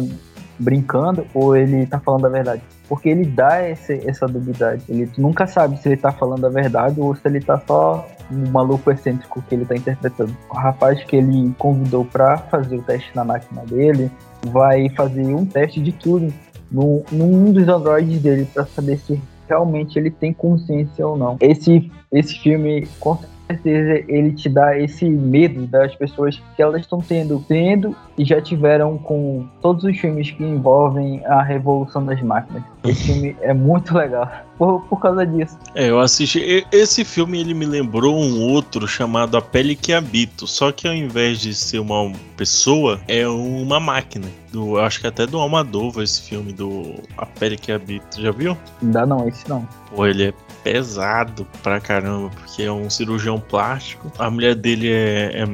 brincando 0.59 1.25
ou 1.33 1.55
ele 1.55 1.85
tá 1.85 1.99
falando 1.99 2.25
a 2.25 2.29
verdade? 2.29 2.61
Porque 2.87 3.09
ele 3.09 3.25
dá 3.25 3.69
esse, 3.69 4.01
essa 4.07 4.27
duvidade. 4.27 4.83
Ele 4.87 5.09
nunca 5.17 5.45
sabe 5.45 5.77
se 5.77 5.89
ele 5.89 5.97
tá 5.97 6.11
falando 6.11 6.45
a 6.45 6.49
verdade 6.49 6.99
ou 6.99 7.13
se 7.13 7.21
ele 7.25 7.41
tá 7.41 7.61
só 7.67 8.07
um 8.31 8.49
maluco 8.49 8.89
excêntrico 8.91 9.41
que 9.41 9.55
ele 9.55 9.65
tá 9.65 9.75
interpretando. 9.75 10.35
O 10.49 10.55
rapaz 10.55 11.03
que 11.03 11.17
ele 11.17 11.53
convidou 11.57 12.05
para 12.05 12.37
fazer 12.37 12.77
o 12.77 12.81
teste 12.81 13.09
na 13.13 13.23
máquina 13.23 13.63
dele 13.65 14.09
vai 14.47 14.89
fazer 14.89 15.25
um 15.25 15.45
teste 15.45 15.81
de 15.81 15.91
tudo 15.91 16.33
no, 16.71 17.03
num 17.11 17.51
dos 17.51 17.67
androides 17.67 18.21
dele 18.21 18.47
para 18.53 18.65
saber 18.65 18.97
se 18.99 19.21
realmente 19.47 19.97
ele 19.97 20.11
tem 20.11 20.33
consciência 20.33 21.07
ou 21.07 21.17
não. 21.17 21.37
Esse, 21.39 21.91
esse 22.11 22.37
filme, 22.39 22.87
com 22.99 23.17
certeza, 23.47 24.03
ele 24.07 24.31
te 24.33 24.49
dá 24.49 24.77
esse 24.77 25.09
medo 25.09 25.65
das 25.67 25.95
pessoas 25.95 26.41
que 26.55 26.61
elas 26.61 26.81
estão 26.81 26.99
tendo, 26.99 27.43
tendo 27.47 27.95
e 28.17 28.25
já 28.25 28.41
tiveram 28.41 28.97
com 28.97 29.47
todos 29.61 29.83
os 29.83 29.97
filmes 29.97 30.31
que 30.31 30.43
envolvem 30.43 31.25
a 31.25 31.41
revolução 31.41 32.05
das 32.05 32.21
máquinas. 32.21 32.63
Esse 32.83 33.03
filme 33.05 33.35
é 33.41 33.53
muito 33.53 33.95
legal 33.95 34.29
por, 34.57 34.81
por 34.83 34.99
causa 34.99 35.25
disso. 35.25 35.57
É, 35.75 35.89
eu 35.89 35.99
assisti. 35.99 36.65
Esse 36.71 37.03
filme 37.03 37.39
ele 37.39 37.53
me 37.53 37.65
lembrou 37.65 38.15
um 38.15 38.41
outro 38.41 38.87
chamado 38.87 39.37
A 39.37 39.41
Pele 39.41 39.75
que 39.75 39.93
Habito. 39.93 40.47
Só 40.47 40.71
que 40.71 40.87
ao 40.87 40.93
invés 40.93 41.39
de 41.39 41.53
ser 41.53 41.79
uma 41.79 42.11
pessoa, 42.35 42.99
é 43.07 43.27
uma 43.27 43.79
máquina. 43.79 44.27
Do, 44.51 44.79
acho 44.79 45.01
que 45.01 45.07
até 45.07 45.27
do 45.27 45.37
Almadova 45.37 46.03
esse 46.03 46.21
filme 46.21 46.53
do 46.53 46.95
A 47.17 47.25
Pele 47.25 47.57
que 47.57 47.71
Habito. 47.71 48.21
Já 48.21 48.31
viu? 48.31 48.57
Ainda 48.81 49.05
não, 49.05 49.27
esse 49.27 49.47
não. 49.49 49.67
Pô, 49.93 50.05
ele 50.05 50.27
é 50.27 50.33
pesado 50.71 51.47
pra 51.63 51.79
caramba, 51.79 52.29
porque 52.29 52.63
é 52.63 52.71
um 52.71 52.89
cirurgião 52.89 53.39
plástico. 53.39 54.11
A 54.19 54.29
mulher 54.29 54.55
dele 54.55 54.91
é, 54.91 55.43
é 55.43 55.47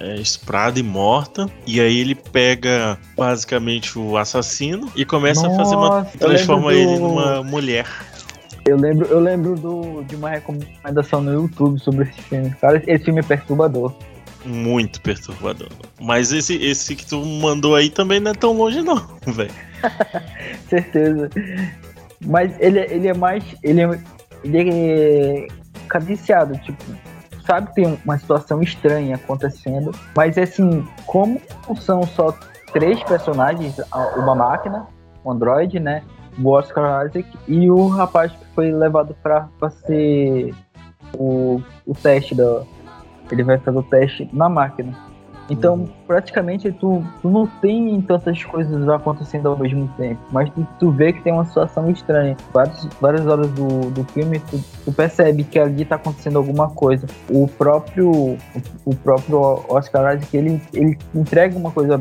é, 0.00 0.14
estuprada 0.16 0.80
e 0.80 0.82
morta. 0.82 1.48
E 1.66 1.78
aí 1.78 1.98
ele 1.98 2.14
pega 2.14 2.98
basicamente 3.16 3.98
o 3.98 4.16
assassino 4.16 4.90
e 4.96 5.04
começa 5.04 5.42
Nossa, 5.42 5.54
a 5.54 5.64
fazer 5.64 5.76
uma. 5.76 6.04
transforma 6.04 6.72
do... 6.72 6.78
ele 6.78 6.98
numa 6.98 7.42
mulher. 7.42 7.86
Eu 8.66 8.76
lembro, 8.76 9.06
eu 9.08 9.20
lembro 9.20 9.56
do, 9.56 10.02
de 10.04 10.16
uma 10.16 10.30
recomendação 10.30 11.20
no 11.20 11.32
YouTube 11.32 11.78
sobre 11.80 12.08
esse 12.08 12.22
filme. 12.22 12.50
Cara, 12.60 12.82
esse 12.86 13.04
filme 13.04 13.20
é 13.20 13.22
perturbador. 13.22 13.94
Muito 14.44 15.00
perturbador. 15.02 15.68
Mas 16.00 16.32
esse, 16.32 16.56
esse 16.56 16.96
que 16.96 17.04
tu 17.04 17.22
mandou 17.24 17.74
aí 17.74 17.90
também 17.90 18.20
não 18.20 18.30
é 18.30 18.34
tão 18.34 18.52
longe, 18.54 18.80
não, 18.80 19.06
velho. 19.26 19.50
Certeza. 20.68 21.28
Mas 22.24 22.54
ele, 22.58 22.80
ele 22.80 23.08
é 23.08 23.14
mais. 23.14 23.44
Ele 23.62 23.82
é, 23.82 23.98
ele 24.44 24.58
é 24.58 25.48
cadiciado, 25.88 26.56
tipo, 26.58 26.84
sabe 27.46 27.68
que 27.68 27.74
tem 27.74 27.98
uma 28.04 28.18
situação 28.18 28.62
estranha 28.62 29.16
acontecendo, 29.16 29.92
mas 30.16 30.38
assim, 30.38 30.86
como 31.06 31.40
são 31.80 32.02
só 32.04 32.34
três 32.72 33.02
personagens, 33.02 33.80
uma 34.16 34.34
máquina, 34.34 34.86
um 35.24 35.32
android, 35.32 35.80
né? 35.80 36.02
O 36.42 36.48
Oscar 36.50 37.06
Isaac 37.06 37.26
e 37.48 37.70
o 37.70 37.88
rapaz 37.88 38.32
que 38.32 38.44
foi 38.54 38.72
levado 38.72 39.14
para 39.22 39.48
ser 39.84 40.54
o, 41.18 41.60
o 41.86 41.94
teste 41.94 42.34
da. 42.34 42.62
Ele 43.30 43.42
vai 43.42 43.58
fazer 43.58 43.78
o 43.78 43.82
teste 43.82 44.30
na 44.32 44.48
máquina. 44.48 44.94
Então, 45.50 45.74
uhum. 45.74 45.88
praticamente, 46.06 46.70
tu, 46.72 47.04
tu 47.20 47.28
não 47.28 47.46
tem 47.46 48.00
tantas 48.02 48.42
coisas 48.44 48.88
acontecendo 48.88 49.48
ao 49.48 49.58
mesmo 49.58 49.88
tempo, 49.96 50.20
mas 50.30 50.48
tu, 50.50 50.66
tu 50.78 50.90
vê 50.92 51.12
que 51.12 51.20
tem 51.22 51.32
uma 51.32 51.44
situação 51.44 51.90
estranha. 51.90 52.36
Várias, 52.52 52.88
várias 53.00 53.26
horas 53.26 53.50
do, 53.50 53.90
do 53.90 54.04
filme, 54.04 54.38
tu, 54.50 54.60
tu 54.84 54.92
percebe 54.92 55.42
que 55.42 55.58
ali 55.58 55.84
tá 55.84 55.96
acontecendo 55.96 56.36
alguma 56.38 56.70
coisa. 56.70 57.06
O 57.28 57.48
próprio, 57.48 58.38
o 58.84 58.94
próprio 58.94 59.64
Oscar 59.68 60.14
Isaac, 60.16 60.36
ele, 60.36 60.62
ele 60.72 60.96
entrega 61.14 61.58
uma 61.58 61.72
coisa 61.72 62.00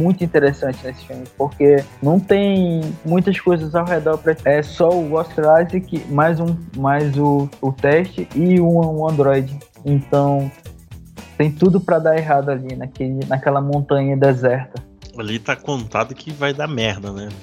muito 0.00 0.24
interessante 0.24 0.78
nesse 0.86 1.04
filme, 1.04 1.24
porque 1.36 1.84
não 2.02 2.18
tem 2.18 2.80
muitas 3.04 3.38
coisas 3.38 3.74
ao 3.74 3.84
redor. 3.84 4.16
Pra, 4.16 4.34
é 4.44 4.62
só 4.62 4.88
o 4.88 5.12
Oscar 5.12 5.62
Isaac, 5.62 6.04
mais, 6.08 6.40
um, 6.40 6.56
mais 6.76 7.18
o, 7.18 7.48
o 7.60 7.70
teste 7.70 8.26
e 8.34 8.58
um, 8.58 8.78
um 8.78 9.08
Android. 9.08 9.54
Então, 9.84 10.50
tem 11.38 11.52
tudo 11.52 11.80
para 11.80 12.00
dar 12.00 12.18
errado 12.18 12.50
ali, 12.50 12.74
naquele, 12.74 13.24
naquela 13.26 13.60
montanha 13.60 14.16
deserta. 14.16 14.82
Ali 15.16 15.38
tá 15.38 15.54
contado 15.54 16.14
que 16.14 16.32
vai 16.32 16.52
dar 16.52 16.66
merda, 16.66 17.12
né? 17.12 17.28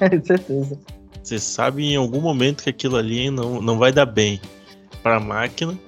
É, 0.00 0.08
certeza. 0.20 0.76
Você 1.22 1.38
sabe 1.38 1.84
em 1.84 1.94
algum 1.94 2.20
momento 2.20 2.64
que 2.64 2.70
aquilo 2.70 2.96
ali 2.96 3.30
não, 3.30 3.62
não 3.62 3.78
vai 3.78 3.92
dar 3.92 4.06
bem 4.06 4.40
pra 5.04 5.20
máquina 5.20 5.78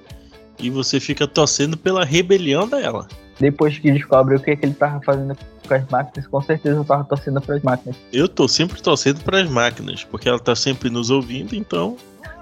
e 0.57 0.69
você 0.69 0.97
fica 0.97 1.27
torcendo 1.27 1.75
pela 1.75 2.05
rebelião 2.05 2.69
dela. 2.69 3.05
Depois 3.37 3.77
que 3.77 3.91
descobre 3.91 4.37
o 4.37 4.39
que, 4.39 4.51
é 4.51 4.55
que 4.55 4.65
ele 4.65 4.73
tava 4.73 5.01
fazendo 5.03 5.37
com 5.67 5.73
as 5.73 5.85
máquinas, 5.89 6.25
com 6.25 6.41
certeza 6.41 6.77
eu 6.77 6.85
tava 6.85 7.03
torcendo 7.03 7.41
para 7.41 7.55
as 7.55 7.61
máquinas. 7.61 7.97
Eu 8.13 8.29
tô 8.29 8.47
sempre 8.47 8.81
torcendo 8.81 9.21
para 9.21 9.41
as 9.41 9.49
máquinas, 9.49 10.05
porque 10.05 10.29
ela 10.29 10.39
tá 10.39 10.55
sempre 10.55 10.89
nos 10.89 11.09
ouvindo, 11.09 11.53
então. 11.53 11.97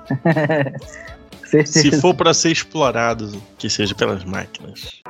Se 1.64 1.92
for 2.02 2.14
para 2.14 2.34
ser 2.34 2.52
explorado, 2.52 3.42
que 3.58 3.70
seja 3.70 3.94
pelas 3.94 4.24
máquinas. 4.24 5.02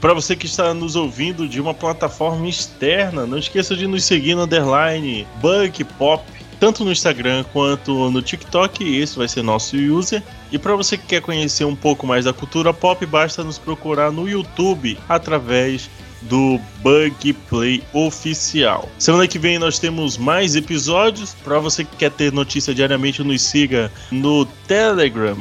Para 0.00 0.14
você 0.14 0.36
que 0.36 0.46
está 0.46 0.72
nos 0.72 0.94
ouvindo 0.94 1.48
de 1.48 1.60
uma 1.60 1.74
plataforma 1.74 2.48
externa, 2.48 3.26
não 3.26 3.36
esqueça 3.36 3.74
de 3.74 3.86
nos 3.86 4.04
seguir 4.04 4.36
no 4.36 4.44
underline 4.44 5.26
Bug 5.40 5.82
Pop, 5.98 6.24
tanto 6.60 6.84
no 6.84 6.92
Instagram 6.92 7.44
quanto 7.52 8.08
no 8.10 8.22
TikTok. 8.22 8.96
Esse 8.96 9.18
vai 9.18 9.26
ser 9.26 9.42
nosso 9.42 9.76
user. 9.76 10.22
E 10.52 10.58
para 10.58 10.76
você 10.76 10.96
que 10.96 11.06
quer 11.06 11.20
conhecer 11.20 11.64
um 11.64 11.74
pouco 11.74 12.06
mais 12.06 12.24
da 12.24 12.32
cultura 12.32 12.72
pop, 12.72 13.04
basta 13.06 13.42
nos 13.42 13.58
procurar 13.58 14.12
no 14.12 14.28
YouTube 14.28 14.96
através 15.08 15.90
do 16.22 16.60
Bug 16.82 17.32
Play 17.48 17.82
Oficial. 17.92 18.88
Semana 18.98 19.28
que 19.28 19.38
vem 19.38 19.58
nós 19.58 19.78
temos 19.78 20.16
mais 20.16 20.56
episódios. 20.56 21.34
Para 21.44 21.58
você 21.58 21.84
que 21.84 21.96
quer 21.96 22.10
ter 22.10 22.32
notícia 22.32 22.74
diariamente, 22.74 23.22
nos 23.22 23.42
siga 23.42 23.90
no 24.10 24.44
Telegram. 24.66 25.38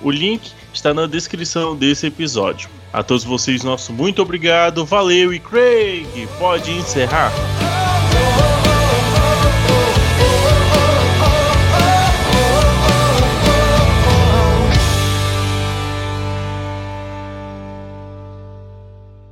O 0.00 0.10
link 0.10 0.52
está 0.72 0.92
na 0.92 1.06
descrição 1.06 1.76
desse 1.76 2.06
episódio. 2.06 2.68
A 2.92 3.02
todos 3.02 3.24
vocês, 3.24 3.62
nosso 3.62 3.92
muito 3.92 4.20
obrigado, 4.20 4.84
valeu 4.84 5.32
e 5.32 5.38
Craig, 5.38 6.28
pode 6.38 6.70
encerrar. 6.72 7.32